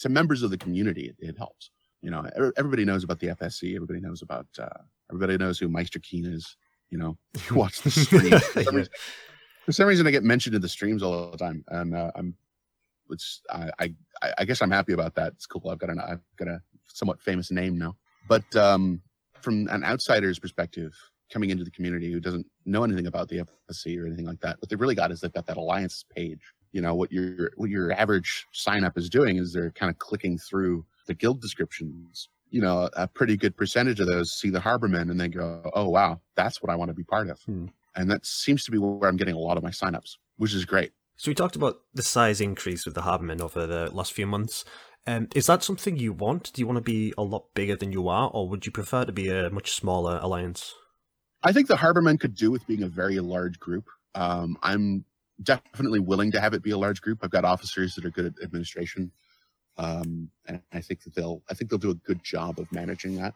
to 0.00 0.08
members 0.08 0.42
of 0.42 0.50
the 0.50 0.58
community. 0.58 1.06
It, 1.08 1.16
it 1.18 1.38
helps. 1.38 1.70
You 2.02 2.10
know, 2.10 2.28
everybody 2.56 2.84
knows 2.84 3.04
about 3.04 3.20
the 3.20 3.28
FSC. 3.28 3.74
Everybody 3.74 4.00
knows 4.00 4.22
about. 4.22 4.46
Uh, 4.58 4.68
everybody 5.10 5.38
knows 5.38 5.58
who 5.58 5.68
Meister 5.68 5.98
Keen 6.00 6.26
is. 6.26 6.56
You 6.90 6.98
know, 6.98 7.16
you 7.48 7.56
watch 7.56 7.80
the 7.82 7.90
stream. 7.90 8.38
for, 8.38 8.62
some 8.62 8.76
reason, 8.76 8.92
for 9.64 9.72
some 9.72 9.86
reason, 9.86 10.06
I 10.06 10.10
get 10.10 10.24
mentioned 10.24 10.54
in 10.54 10.62
the 10.62 10.68
streams 10.68 11.02
all 11.02 11.30
the 11.30 11.38
time, 11.38 11.64
and 11.68 11.94
uh, 11.94 12.10
I'm. 12.14 12.34
Which 13.06 13.40
I, 13.50 13.70
I 13.78 13.94
I 14.38 14.44
guess 14.44 14.62
I'm 14.62 14.70
happy 14.70 14.92
about 14.92 15.14
that. 15.16 15.34
It's 15.34 15.46
cool. 15.46 15.68
I've 15.68 15.78
got 15.78 15.90
an 15.90 16.00
I've 16.00 16.20
got 16.36 16.48
a 16.48 16.60
somewhat 16.86 17.20
famous 17.20 17.50
name 17.50 17.78
now. 17.78 17.96
But 18.28 18.44
um, 18.56 19.02
from 19.40 19.68
an 19.68 19.84
outsider's 19.84 20.38
perspective, 20.38 20.94
coming 21.32 21.50
into 21.50 21.64
the 21.64 21.70
community 21.70 22.12
who 22.12 22.20
doesn't 22.20 22.46
know 22.66 22.84
anything 22.84 23.06
about 23.06 23.28
the 23.28 23.38
FSC 23.70 23.98
or 23.98 24.06
anything 24.06 24.26
like 24.26 24.40
that. 24.40 24.56
What 24.60 24.68
they've 24.68 24.80
really 24.80 24.94
got 24.94 25.10
is 25.10 25.20
they've 25.20 25.32
got 25.32 25.46
that 25.46 25.56
alliance 25.56 26.04
page. 26.14 26.40
You 26.72 26.82
know, 26.82 26.94
what 26.94 27.10
your 27.10 27.50
what 27.56 27.70
your 27.70 27.92
average 27.92 28.46
sign 28.52 28.84
up 28.84 28.96
is 28.96 29.10
doing 29.10 29.38
is 29.38 29.52
they're 29.52 29.72
kind 29.72 29.90
of 29.90 29.98
clicking 29.98 30.38
through 30.38 30.84
the 31.06 31.14
guild 31.14 31.40
descriptions. 31.40 32.28
You 32.50 32.60
know, 32.60 32.88
a 32.94 33.08
pretty 33.08 33.36
good 33.36 33.56
percentage 33.56 34.00
of 34.00 34.06
those 34.06 34.32
see 34.32 34.50
the 34.50 34.60
Harbormen 34.60 35.10
and 35.10 35.20
they 35.20 35.28
go, 35.28 35.70
"Oh 35.74 35.88
wow, 35.88 36.20
that's 36.36 36.62
what 36.62 36.70
I 36.70 36.76
want 36.76 36.90
to 36.90 36.94
be 36.94 37.04
part 37.04 37.28
of." 37.28 37.40
Hmm. 37.42 37.66
and 37.94 38.10
that 38.10 38.24
seems 38.24 38.64
to 38.64 38.70
be 38.70 38.78
where 38.78 39.08
I'm 39.08 39.16
getting 39.18 39.34
a 39.34 39.38
lot 39.38 39.58
of 39.58 39.62
my 39.62 39.70
signups, 39.70 40.16
which 40.36 40.54
is 40.54 40.64
great. 40.64 40.92
So 41.16 41.30
we 41.30 41.34
talked 41.34 41.56
about 41.56 41.80
the 41.92 42.02
size 42.02 42.40
increase 42.40 42.86
with 42.86 42.94
the 42.94 43.02
Harbormen 43.02 43.40
over 43.40 43.66
the 43.66 43.90
last 43.92 44.12
few 44.12 44.26
months. 44.26 44.64
Um, 45.06 45.28
is 45.34 45.46
that 45.46 45.62
something 45.62 45.96
you 45.96 46.12
want? 46.12 46.52
Do 46.52 46.62
you 46.62 46.66
want 46.66 46.78
to 46.78 46.82
be 46.82 47.12
a 47.18 47.22
lot 47.22 47.54
bigger 47.54 47.76
than 47.76 47.92
you 47.92 48.08
are, 48.08 48.30
or 48.32 48.48
would 48.48 48.66
you 48.66 48.72
prefer 48.72 49.04
to 49.04 49.12
be 49.12 49.28
a 49.28 49.50
much 49.50 49.72
smaller 49.72 50.18
alliance? 50.22 50.74
I 51.42 51.52
think 51.52 51.68
the 51.68 51.76
Harbormen 51.76 52.20
could 52.20 52.34
do 52.34 52.50
with 52.50 52.66
being 52.66 52.82
a 52.82 52.88
very 52.88 53.18
large 53.20 53.58
group. 53.58 53.88
Um, 54.14 54.56
I'm 54.62 55.04
definitely 55.42 56.00
willing 56.00 56.30
to 56.32 56.40
have 56.40 56.54
it 56.54 56.62
be 56.62 56.70
a 56.70 56.78
large 56.78 57.00
group. 57.00 57.20
I've 57.22 57.30
got 57.30 57.44
officers 57.44 57.94
that 57.94 58.04
are 58.04 58.10
good 58.10 58.26
at 58.26 58.34
administration, 58.42 59.10
um, 59.76 60.30
and 60.46 60.60
I 60.72 60.80
think 60.80 61.02
that 61.02 61.14
they'll 61.14 61.42
I 61.50 61.54
think 61.54 61.70
they'll 61.70 61.78
do 61.78 61.90
a 61.90 61.94
good 61.94 62.22
job 62.22 62.58
of 62.58 62.70
managing 62.72 63.16
that. 63.16 63.34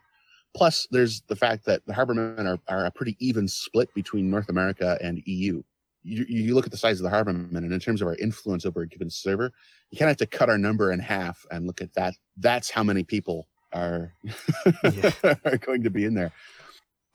Plus, 0.54 0.86
there's 0.90 1.22
the 1.22 1.36
fact 1.36 1.66
that 1.66 1.84
the 1.86 1.92
Harbormen 1.92 2.46
are, 2.46 2.58
are 2.68 2.86
a 2.86 2.90
pretty 2.90 3.16
even 3.18 3.48
split 3.48 3.92
between 3.94 4.30
North 4.30 4.48
America 4.48 4.98
and 5.02 5.22
EU. 5.26 5.62
You, 6.02 6.25
you 6.28 6.54
look 6.54 6.64
at 6.64 6.70
the 6.70 6.78
size 6.78 7.00
of 7.00 7.04
the 7.04 7.14
Harbormen, 7.14 7.56
and 7.56 7.72
in 7.72 7.80
terms 7.80 8.00
of 8.00 8.08
our 8.08 8.14
influence 8.16 8.64
over 8.64 8.82
a 8.82 8.86
given 8.86 9.10
server, 9.10 9.52
you 9.90 9.98
kind 9.98 10.08
of 10.08 10.18
have 10.18 10.30
to 10.30 10.36
cut 10.38 10.48
our 10.48 10.56
number 10.56 10.92
in 10.92 11.00
half 11.00 11.44
and 11.50 11.66
look 11.66 11.82
at 11.82 11.92
that. 11.94 12.14
That's 12.36 12.70
how 12.70 12.84
many 12.84 13.02
people 13.02 13.48
are 13.72 14.14
are 15.44 15.58
going 15.58 15.82
to 15.82 15.90
be 15.90 16.04
in 16.04 16.14
there. 16.14 16.32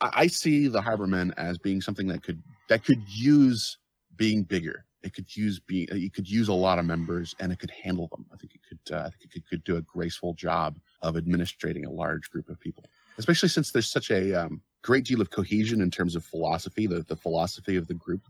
I, 0.02 0.28
see 0.28 0.68
the 0.68 0.82
Harbormen 0.82 1.34
as 1.38 1.58
being 1.58 1.82
something 1.82 2.08
that 2.08 2.24
could 2.24 2.42
that 2.70 2.84
could 2.84 3.02
use 3.08 3.78
being 4.16 4.44
bigger. 4.44 4.86
It 5.04 5.14
could 5.14 5.36
use 5.36 5.60
being 5.60 5.88
it 5.92 6.14
could 6.14 6.30
use 6.30 6.48
a 6.48 6.54
lot 6.54 6.80
of 6.80 6.86
members 6.86 7.36
and 7.40 7.52
it 7.52 7.60
could 7.60 7.72
handle 7.72 8.08
them. 8.08 8.26
I 8.34 8.38
think 8.38 8.56
it 8.56 8.62
could 8.68 8.96
uh, 8.96 9.02
I 9.02 9.10
think 9.10 9.24
it 9.24 9.32
could, 9.32 9.48
could 9.48 9.64
do 9.64 9.78
a 9.78 9.82
graceful 9.82 10.34
job 10.34 10.80
of 11.02 11.16
administrating 11.16 11.86
a 11.86 11.92
large 11.92 12.30
group 12.30 12.50
of 12.50 12.60
people, 12.60 12.86
especially 13.18 13.50
since 13.50 13.72
there's 13.72 13.92
such 13.92 14.12
a 14.12 14.34
um, 14.34 14.62
great 14.84 15.06
deal 15.06 15.22
of 15.22 15.30
cohesion 15.30 15.82
in 15.82 15.90
terms 15.90 16.16
of 16.16 16.24
philosophy. 16.24 16.88
The 16.88 17.04
the 17.04 17.16
philosophy 17.16 17.76
of 17.78 17.88
the 17.88 17.96
group 17.96 18.28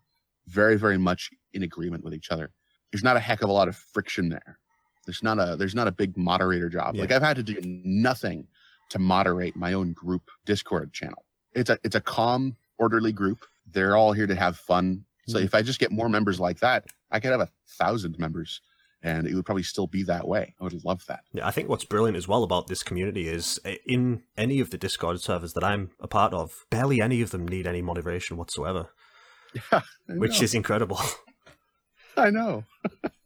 very 0.48 0.78
very 0.78 0.98
much 0.98 1.30
in 1.54 1.64
agreement 1.64 2.04
with 2.04 2.14
each 2.14 2.32
other. 2.32 2.52
There's 2.92 3.04
not 3.04 3.18
a 3.18 3.22
heck 3.22 3.42
of 3.42 3.50
a 3.50 3.54
lot 3.54 3.68
of 3.68 3.76
friction 3.76 4.30
there. 4.30 4.60
There's 5.06 5.24
not 5.24 5.40
a 5.40 5.56
there's 5.56 5.76
not 5.76 5.88
a 5.88 5.92
big 5.92 6.18
moderator 6.18 6.70
job. 6.70 6.96
Yeah. 6.96 7.02
Like 7.02 7.12
I've 7.12 7.22
had 7.22 7.38
to 7.38 7.44
do 7.44 7.60
nothing 7.64 8.48
to 8.90 9.00
moderate 9.00 9.56
my 9.56 9.74
own 9.74 9.94
group 9.94 10.30
Discord 10.46 10.94
channel. 10.94 11.26
It's 11.54 11.70
a 11.70 11.78
it's 11.84 11.96
a 11.96 12.02
calm, 12.02 12.56
orderly 12.78 13.12
group. 13.12 13.46
They're 13.66 13.96
all 13.96 14.14
here 14.14 14.28
to 14.28 14.36
have 14.36 14.58
fun. 14.58 15.06
So 15.28 15.40
Mhm. 15.40 15.44
if 15.46 15.56
I 15.56 15.62
just 15.62 15.80
get 15.80 15.92
more 15.92 16.10
members 16.10 16.40
like 16.40 16.60
that, 16.60 16.86
I 17.12 17.20
could 17.20 17.32
have 17.32 17.42
a 17.42 17.50
thousand 17.68 18.18
members, 18.20 18.60
and 19.04 19.28
it 19.28 19.36
would 19.36 19.46
probably 19.46 19.64
still 19.64 19.88
be 19.88 20.04
that 20.04 20.28
way. 20.28 20.56
I 20.60 20.64
would 20.64 20.84
love 20.84 21.06
that. 21.08 21.24
Yeah, 21.34 21.48
I 21.48 21.52
think 21.52 21.70
what's 21.70 21.86
brilliant 21.86 22.18
as 22.18 22.28
well 22.28 22.44
about 22.44 22.68
this 22.68 22.84
community 22.84 23.28
is 23.28 23.60
uh, 23.66 23.74
in 23.86 24.24
any 24.38 24.60
of 24.60 24.72
the 24.72 24.78
Discord 24.78 25.22
servers 25.22 25.54
that 25.54 25.64
I'm 25.64 25.92
a 26.00 26.08
part 26.08 26.34
of, 26.34 26.66
barely 26.70 27.02
any 27.02 27.22
of 27.22 27.30
them 27.32 27.48
need 27.48 27.68
any 27.68 27.82
moderation 27.82 28.36
whatsoever, 28.38 28.90
I 29.72 29.82
which 30.08 30.42
is 30.42 30.54
incredible. 30.54 31.00
I 32.18 32.30
know. 32.30 32.66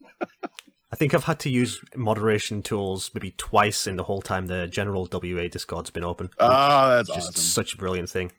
I 0.95 0.97
think 0.97 1.13
I've 1.13 1.25
had 1.25 1.39
to 1.39 1.49
use 1.49 1.81
moderation 1.97 2.61
tools 2.61 3.11
maybe 3.13 3.31
twice 3.31 3.85
in 3.85 3.97
the 3.97 4.03
whole 4.03 4.21
time 4.21 4.45
the 4.45 4.65
general 4.65 5.09
WA 5.11 5.49
Discord's 5.49 5.89
been 5.89 6.05
open. 6.05 6.29
Oh, 6.39 6.89
that's 6.95 7.09
is 7.09 7.17
awesome. 7.17 7.33
such 7.33 7.73
a 7.73 7.77
brilliant 7.77 8.09
thing. 8.09 8.31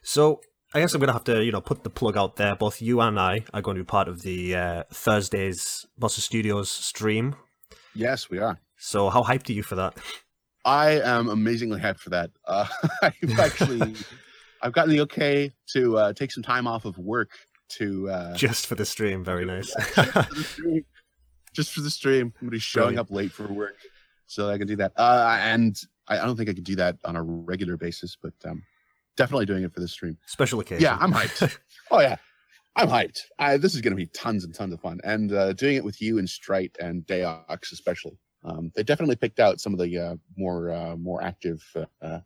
So 0.00 0.42
I 0.72 0.78
guess 0.78 0.94
I'm 0.94 1.00
going 1.00 1.08
to 1.08 1.12
have 1.12 1.24
to, 1.24 1.42
you 1.42 1.50
know, 1.50 1.60
put 1.60 1.82
the 1.82 1.90
plug 1.90 2.16
out 2.16 2.36
there. 2.36 2.54
Both 2.54 2.80
you 2.80 3.00
and 3.00 3.18
I 3.18 3.46
are 3.52 3.60
going 3.60 3.76
to 3.78 3.82
be 3.82 3.84
part 3.84 4.06
of 4.06 4.22
the 4.22 4.54
uh, 4.54 4.82
Thursday's 4.92 5.84
Bossa 6.00 6.20
Studios 6.20 6.70
stream. 6.70 7.34
Yes, 7.96 8.30
we 8.30 8.38
are. 8.38 8.60
So 8.78 9.10
how 9.10 9.24
hyped 9.24 9.50
are 9.50 9.54
you 9.54 9.64
for 9.64 9.74
that? 9.74 9.98
I 10.64 11.00
am 11.00 11.28
amazingly 11.28 11.80
hyped 11.80 11.98
for 11.98 12.10
that. 12.10 12.30
Uh, 12.46 12.68
I've 13.02 13.40
actually, 13.40 13.96
I've 14.62 14.72
gotten 14.72 14.90
the 14.90 15.00
okay 15.00 15.50
to 15.72 15.98
uh, 15.98 16.12
take 16.12 16.30
some 16.30 16.44
time 16.44 16.68
off 16.68 16.84
of 16.84 16.96
work 16.96 17.30
to 17.70 18.08
uh, 18.08 18.36
Just 18.36 18.68
for 18.68 18.76
the 18.76 18.86
stream, 18.86 19.24
very 19.24 19.44
nice. 19.44 19.74
for 21.54 21.60
the 21.60 21.64
stream. 21.64 21.64
just 21.64 21.72
for 21.74 21.80
the 21.80 21.90
stream. 21.90 22.26
I'm 22.40 22.46
gonna 22.46 22.50
be 22.50 22.58
showing 22.58 22.98
up 22.98 23.10
late 23.10 23.32
for 23.32 23.46
work, 23.52 23.76
so 24.26 24.48
I 24.48 24.58
can 24.58 24.66
do 24.66 24.76
that. 24.76 24.92
Uh, 24.96 25.38
and 25.40 25.76
I, 26.08 26.18
I 26.18 26.24
don't 26.24 26.36
think 26.36 26.48
I 26.48 26.54
could 26.54 26.64
do 26.64 26.76
that 26.76 26.96
on 27.04 27.16
a 27.16 27.22
regular 27.22 27.76
basis, 27.76 28.16
but 28.20 28.34
um, 28.44 28.62
definitely 29.16 29.46
doing 29.46 29.64
it 29.64 29.72
for 29.72 29.80
the 29.80 29.88
stream. 29.88 30.16
Special 30.26 30.60
occasion. 30.60 30.82
Yeah, 30.82 30.96
I'm 31.00 31.12
hyped. 31.12 31.56
oh 31.90 32.00
yeah, 32.00 32.16
I'm 32.76 32.88
hyped. 32.88 33.20
I, 33.38 33.56
this 33.56 33.74
is 33.74 33.80
gonna 33.80 33.96
be 33.96 34.06
tons 34.06 34.44
and 34.44 34.54
tons 34.54 34.72
of 34.72 34.80
fun, 34.80 35.00
and 35.04 35.32
uh, 35.32 35.52
doing 35.52 35.76
it 35.76 35.84
with 35.84 36.00
you 36.00 36.18
and 36.18 36.28
Strite 36.28 36.76
and 36.80 37.06
Daox 37.06 37.72
especially. 37.72 38.18
Um, 38.44 38.72
they 38.74 38.82
definitely 38.82 39.14
picked 39.16 39.38
out 39.38 39.60
some 39.60 39.72
of 39.72 39.78
the 39.78 39.96
uh, 39.98 40.16
more 40.36 40.70
uh, 40.72 40.96
more 40.96 41.22
active 41.22 41.62
uh, 41.76 41.84
uh, 42.04 42.20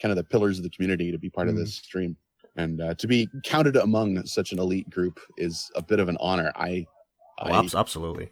kind 0.00 0.10
of 0.10 0.16
the 0.16 0.24
pillars 0.24 0.56
of 0.58 0.64
the 0.64 0.70
community 0.70 1.12
to 1.12 1.18
be 1.18 1.28
part 1.30 1.48
of 1.48 1.54
Mhm. 1.54 1.58
this 1.58 1.74
stream. 1.74 2.16
And 2.56 2.80
uh, 2.82 2.94
to 2.94 3.06
be 3.06 3.28
counted 3.44 3.76
among 3.76 4.26
such 4.26 4.52
an 4.52 4.58
elite 4.58 4.90
group 4.90 5.18
is 5.38 5.70
a 5.74 5.80
bit 5.82 6.00
of 6.00 6.08
an 6.10 6.18
honor. 6.20 6.52
I 6.54 6.86
Oh, 7.38 7.50
I 7.50 7.68
absolutely. 7.74 8.30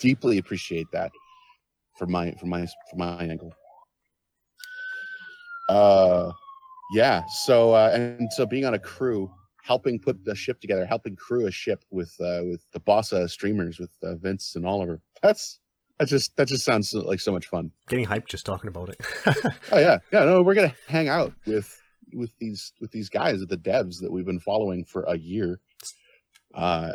deeply 0.00 0.38
appreciate 0.38 0.86
that 0.92 1.12
from 1.96 2.10
my 2.10 2.32
from 2.32 2.48
my 2.48 2.66
from 2.90 2.98
my 2.98 3.22
angle. 3.22 3.54
Uh, 5.68 6.32
yeah. 6.92 7.22
So 7.44 7.72
uh, 7.72 7.90
and 7.92 8.32
so 8.32 8.46
being 8.46 8.64
on 8.64 8.74
a 8.74 8.78
crew, 8.78 9.30
helping 9.62 9.98
put 9.98 10.24
the 10.24 10.34
ship 10.34 10.60
together, 10.60 10.84
helping 10.84 11.16
crew 11.16 11.46
a 11.46 11.50
ship 11.50 11.84
with 11.90 12.14
uh, 12.20 12.42
with 12.44 12.64
the 12.72 12.80
Bossa 12.80 13.28
streamers, 13.28 13.78
with 13.78 13.90
uh, 14.02 14.16
Vince 14.16 14.56
and 14.56 14.66
Oliver. 14.66 15.00
That's 15.22 15.60
that 15.98 16.08
just 16.08 16.36
that 16.36 16.48
just 16.48 16.64
sounds 16.64 16.92
like 16.92 17.20
so 17.20 17.32
much 17.32 17.46
fun. 17.46 17.70
Getting 17.88 18.06
hyped 18.06 18.26
just 18.26 18.44
talking 18.46 18.68
about 18.68 18.88
it. 18.88 19.00
Oh 19.72 19.78
yeah, 19.78 19.98
yeah. 20.12 20.24
No, 20.24 20.42
we're 20.42 20.54
gonna 20.54 20.74
hang 20.88 21.08
out 21.08 21.32
with 21.46 21.80
with 22.12 22.36
these 22.38 22.72
with 22.80 22.90
these 22.90 23.08
guys 23.08 23.40
at 23.40 23.48
the 23.48 23.56
devs 23.56 24.00
that 24.00 24.10
we've 24.10 24.26
been 24.26 24.40
following 24.40 24.84
for 24.84 25.04
a 25.04 25.16
year. 25.16 25.60
Uh, 26.54 26.92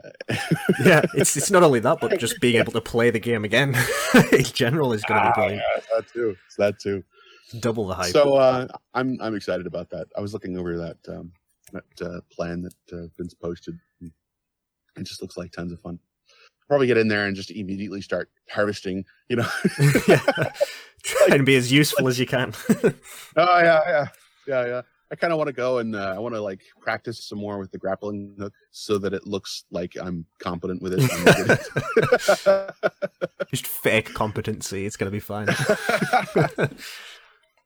yeah, 0.83 1.01
it's 1.15 1.35
it's 1.35 1.49
not 1.49 1.63
only 1.63 1.79
that, 1.79 1.99
but 1.99 2.19
just 2.19 2.39
being 2.39 2.57
able 2.57 2.71
to 2.71 2.81
play 2.81 3.09
the 3.09 3.19
game 3.19 3.43
again 3.43 3.75
in 4.31 4.43
general 4.43 4.93
is 4.93 5.03
going 5.03 5.21
to 5.21 5.27
be 5.27 5.29
ah, 5.29 5.33
brilliant. 5.33 5.63
yeah, 5.75 5.81
that 5.95 6.07
too. 6.13 6.35
It's 6.45 6.55
that 6.57 6.79
too. 6.79 7.03
Double 7.59 7.87
the 7.87 7.95
hype. 7.95 8.11
So 8.11 8.35
uh, 8.35 8.67
I'm 8.93 9.17
I'm 9.21 9.35
excited 9.35 9.65
about 9.65 9.89
that. 9.91 10.07
I 10.15 10.21
was 10.21 10.33
looking 10.33 10.57
over 10.57 10.77
that 10.77 10.97
um, 11.09 11.31
that 11.71 12.01
uh, 12.01 12.21
plan 12.31 12.61
that 12.61 12.97
uh, 12.97 13.07
Vince 13.17 13.33
posted. 13.33 13.79
and 14.01 14.11
It 14.95 15.03
just 15.03 15.21
looks 15.21 15.37
like 15.37 15.51
tons 15.51 15.71
of 15.71 15.79
fun. 15.79 15.99
Probably 16.67 16.87
get 16.87 16.97
in 16.97 17.07
there 17.07 17.25
and 17.25 17.35
just 17.35 17.49
immediately 17.49 18.01
start 18.01 18.29
harvesting. 18.49 19.05
You 19.29 19.37
know. 19.37 19.47
yeah. 20.07 20.51
Try 21.03 21.35
and 21.35 21.45
be 21.45 21.55
as 21.55 21.71
useful 21.71 22.07
as 22.07 22.19
you 22.19 22.25
can. 22.25 22.53
oh 22.83 22.93
yeah, 23.37 23.81
yeah, 23.87 24.07
yeah, 24.45 24.65
yeah. 24.65 24.81
I 25.09 25.15
kind 25.15 25.31
of 25.31 25.37
want 25.37 25.47
to 25.47 25.53
go 25.53 25.77
and 25.77 25.95
uh, 25.95 26.13
I 26.15 26.19
want 26.19 26.35
to 26.35 26.41
like 26.41 26.61
practice 26.81 27.27
some 27.27 27.39
more 27.39 27.57
with 27.59 27.71
the 27.71 27.77
grappling 27.77 28.35
hook 28.37 28.53
so 28.71 28.97
that 28.97 29.13
it 29.13 29.25
looks 29.25 29.63
like 29.71 29.93
I'm 29.99 30.25
competent 30.39 30.81
with 30.81 30.93
it. 30.93 30.99
and 30.99 31.09
good 31.09 31.51
at 31.51 32.75
it. 32.85 33.49
just 33.51 33.67
fake 33.67 34.13
competency. 34.13 34.85
It's 34.85 34.97
going 34.97 35.09
to 35.09 35.15
be 35.15 35.19
fine. 35.21 35.47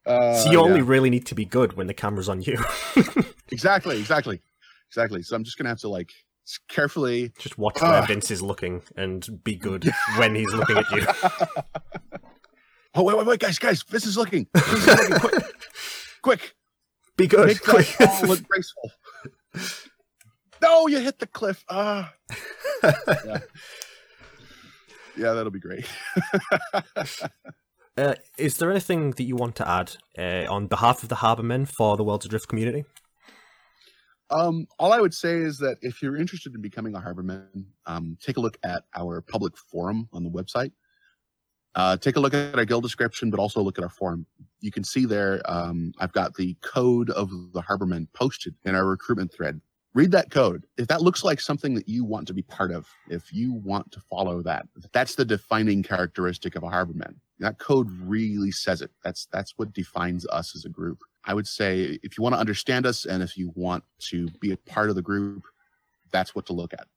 Uh, 0.04 0.34
so 0.34 0.50
you 0.52 0.60
only 0.60 0.82
really 0.82 1.12
need 1.12 1.28
to 1.28 1.36
be 1.36 1.46
good 1.46 1.74
when 1.74 1.86
the 1.86 1.94
camera's 1.94 2.28
on 2.28 2.42
you. 2.42 2.58
exactly, 3.52 4.00
exactly, 4.00 4.42
exactly. 4.90 5.22
So 5.22 5.36
I'm 5.36 5.44
just 5.44 5.60
gonna 5.60 5.70
have 5.70 5.78
to 5.82 5.90
like 5.90 6.10
carefully 6.70 7.32
Just 7.38 7.60
watch 7.60 7.80
where 7.80 7.92
Ah. 8.02 8.06
Vince 8.08 8.32
is 8.32 8.42
looking 8.42 8.82
and 8.98 9.24
be 9.44 9.56
good 9.56 9.88
when 10.18 10.34
he's 10.34 10.52
looking 10.54 10.78
at 10.78 10.90
you. 10.92 11.06
oh 12.96 13.04
wait, 13.04 13.16
wait, 13.16 13.28
wait, 13.28 13.40
guys, 13.40 13.60
guys, 13.60 13.84
this 13.92 14.08
is 14.08 14.18
looking. 14.18 14.48
This 14.56 14.74
is 14.74 14.88
looking 14.88 15.20
quick, 15.20 15.44
quick. 16.24 16.56
Be 17.22 17.28
good. 17.28 17.48
Make 17.48 17.62
that 17.64 18.20
ball 18.20 18.30
look 18.30 18.48
graceful. 18.48 18.92
No, 20.62 20.86
you 20.86 21.00
hit 21.00 21.18
the 21.18 21.26
cliff. 21.26 21.66
Ah. 21.70 22.14
yeah. 22.84 23.40
yeah, 25.18 25.34
that'll 25.34 25.50
be 25.52 25.60
great. 25.60 25.88
Uh, 27.98 28.16
is 28.38 28.56
there 28.56 28.72
anything 28.72 29.12
that 29.12 29.24
you 29.24 29.36
want 29.36 29.54
to 29.54 29.68
add 29.68 29.98
uh, 30.18 30.50
on 30.50 30.66
behalf 30.66 31.04
of 31.04 31.10
the 31.10 31.16
Harbormen 31.16 31.68
for 31.68 31.98
the 31.98 32.06
Worlds 32.06 32.26
Adrift 32.26 32.48
community? 32.48 32.86
Um, 34.30 34.66
all 34.80 34.94
I 34.94 35.02
would 35.02 35.14
say 35.14 35.36
is 35.36 35.58
that 35.58 35.76
if 35.82 36.02
you're 36.02 36.16
interested 36.16 36.56
in 36.56 36.62
becoming 36.62 36.96
a 36.96 37.02
harborman, 37.02 37.66
um, 37.86 38.18
take 38.22 38.38
a 38.38 38.40
look 38.40 38.58
at 38.64 38.86
our 38.96 39.20
public 39.20 39.58
forum 39.58 40.08
on 40.14 40.24
the 40.24 40.30
website. 40.30 40.72
Uh, 41.76 41.98
take 41.98 42.16
a 42.16 42.20
look 42.22 42.34
at 42.34 42.58
our 42.58 42.64
guild 42.64 42.84
description, 42.84 43.30
but 43.30 43.42
also 43.42 43.62
look 43.62 43.78
at 43.78 43.84
our 43.84 43.90
forum. 43.90 44.26
You 44.62 44.72
can 44.72 44.84
see 44.84 45.06
there, 45.06 45.42
um, 45.46 45.92
I've 46.00 46.14
got 46.14 46.36
the 46.36 46.56
code 46.62 47.10
of 47.10 47.30
the 47.54 47.62
harbormen 47.62 48.08
posted 48.14 48.56
in 48.64 48.76
our 48.76 48.86
recruitment 48.86 49.34
thread. 49.34 49.60
Read 49.94 50.12
that 50.12 50.32
code. 50.32 50.66
If 50.78 50.88
that 50.88 51.02
looks 51.02 51.24
like 51.24 51.42
something 51.42 51.74
that 51.74 51.90
you 51.90 52.06
want 52.06 52.26
to 52.28 52.34
be 52.34 52.44
part 52.44 52.72
of, 52.72 52.88
if 53.10 53.34
you 53.34 53.54
want 53.54 53.92
to 53.92 54.00
follow 54.00 54.42
that, 54.44 54.66
that's 54.94 55.16
the 55.16 55.26
defining 55.26 55.84
characteristic 55.84 56.56
of 56.56 56.64
a 56.64 56.68
harborman. 56.68 57.16
That 57.40 57.58
code 57.58 57.90
really 58.00 58.52
says 58.52 58.82
it. 58.82 58.92
That's 59.04 59.28
that's 59.34 59.54
what 59.58 59.74
defines 59.74 60.26
us 60.28 60.56
as 60.56 60.64
a 60.64 60.70
group. 60.70 61.00
I 61.26 61.34
would 61.34 61.48
say 61.48 62.00
if 62.04 62.18
you 62.18 62.24
want 62.24 62.36
to 62.36 62.40
understand 62.40 62.86
us 62.86 63.06
and 63.06 63.22
if 63.22 63.36
you 63.36 63.52
want 63.56 63.84
to 64.10 64.30
be 64.40 64.54
a 64.54 64.58
part 64.58 64.90
of 64.90 64.96
the 64.96 65.02
group, 65.02 65.44
that's 66.12 66.36
what 66.36 66.46
to 66.46 66.54
look 66.54 66.74
at. 66.74 66.88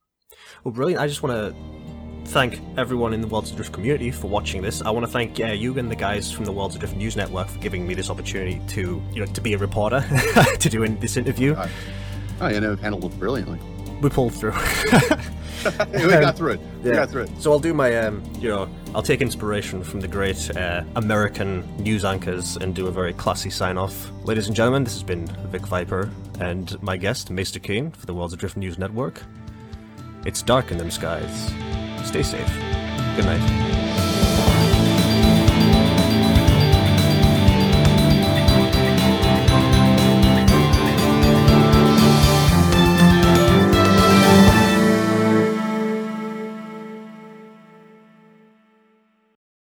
Well, 0.62 0.72
brilliant. 0.72 1.00
I 1.00 1.08
just 1.08 1.22
want 1.22 1.34
to 1.34 1.93
thank 2.26 2.60
everyone 2.76 3.12
in 3.14 3.20
the 3.20 3.26
Worlds 3.26 3.50
Adrift 3.52 3.72
community 3.72 4.10
for 4.10 4.26
watching 4.28 4.62
this. 4.62 4.82
I 4.82 4.90
want 4.90 5.04
to 5.06 5.10
thank 5.12 5.38
yeah, 5.38 5.52
you 5.52 5.78
and 5.78 5.90
the 5.90 5.96
guys 5.96 6.30
from 6.32 6.44
the 6.44 6.52
Worlds 6.52 6.74
Adrift 6.76 6.96
News 6.96 7.16
Network 7.16 7.48
for 7.48 7.58
giving 7.58 7.86
me 7.86 7.94
this 7.94 8.10
opportunity 8.10 8.60
to, 8.68 9.02
you 9.12 9.20
know, 9.20 9.26
to 9.32 9.40
be 9.40 9.52
a 9.54 9.58
reporter, 9.58 10.00
to 10.58 10.68
do 10.68 10.82
in- 10.82 10.98
this 11.00 11.16
interview. 11.16 11.54
Oh, 12.40 12.48
you 12.48 12.60
know, 12.60 12.76
handled 12.76 13.04
it 13.12 13.18
brilliantly. 13.18 13.60
We 14.00 14.10
pulled 14.10 14.34
through. 14.34 14.52
we 15.92 16.08
got 16.08 16.36
through 16.36 16.52
it. 16.52 16.60
We 16.82 16.90
Yeah. 16.90 16.96
got 16.96 17.10
through 17.10 17.22
it. 17.22 17.30
So 17.38 17.52
I'll 17.52 17.60
do 17.60 17.72
my, 17.72 17.96
um, 17.98 18.22
you 18.38 18.48
know, 18.48 18.68
I'll 18.94 19.02
take 19.02 19.20
inspiration 19.22 19.82
from 19.84 20.00
the 20.00 20.08
great 20.08 20.54
uh, 20.56 20.82
American 20.96 21.64
news 21.82 22.04
anchors 22.04 22.56
and 22.56 22.74
do 22.74 22.86
a 22.88 22.90
very 22.90 23.12
classy 23.12 23.50
sign 23.50 23.78
off. 23.78 24.10
Ladies 24.24 24.46
and 24.48 24.56
gentlemen, 24.56 24.84
this 24.84 24.94
has 24.94 25.02
been 25.02 25.26
Vic 25.50 25.62
Viper 25.66 26.10
and 26.40 26.80
my 26.82 26.96
guest, 26.96 27.30
Meister 27.30 27.60
Keen, 27.60 27.92
for 27.92 28.06
the 28.06 28.14
Worlds 28.14 28.34
Adrift 28.34 28.56
News 28.56 28.78
Network. 28.78 29.22
It's 30.26 30.42
dark 30.42 30.70
in 30.72 30.78
them 30.78 30.90
skies. 30.90 31.52
Stay 32.04 32.22
safe. 32.22 32.46
Good 33.16 33.24
night. 33.24 33.63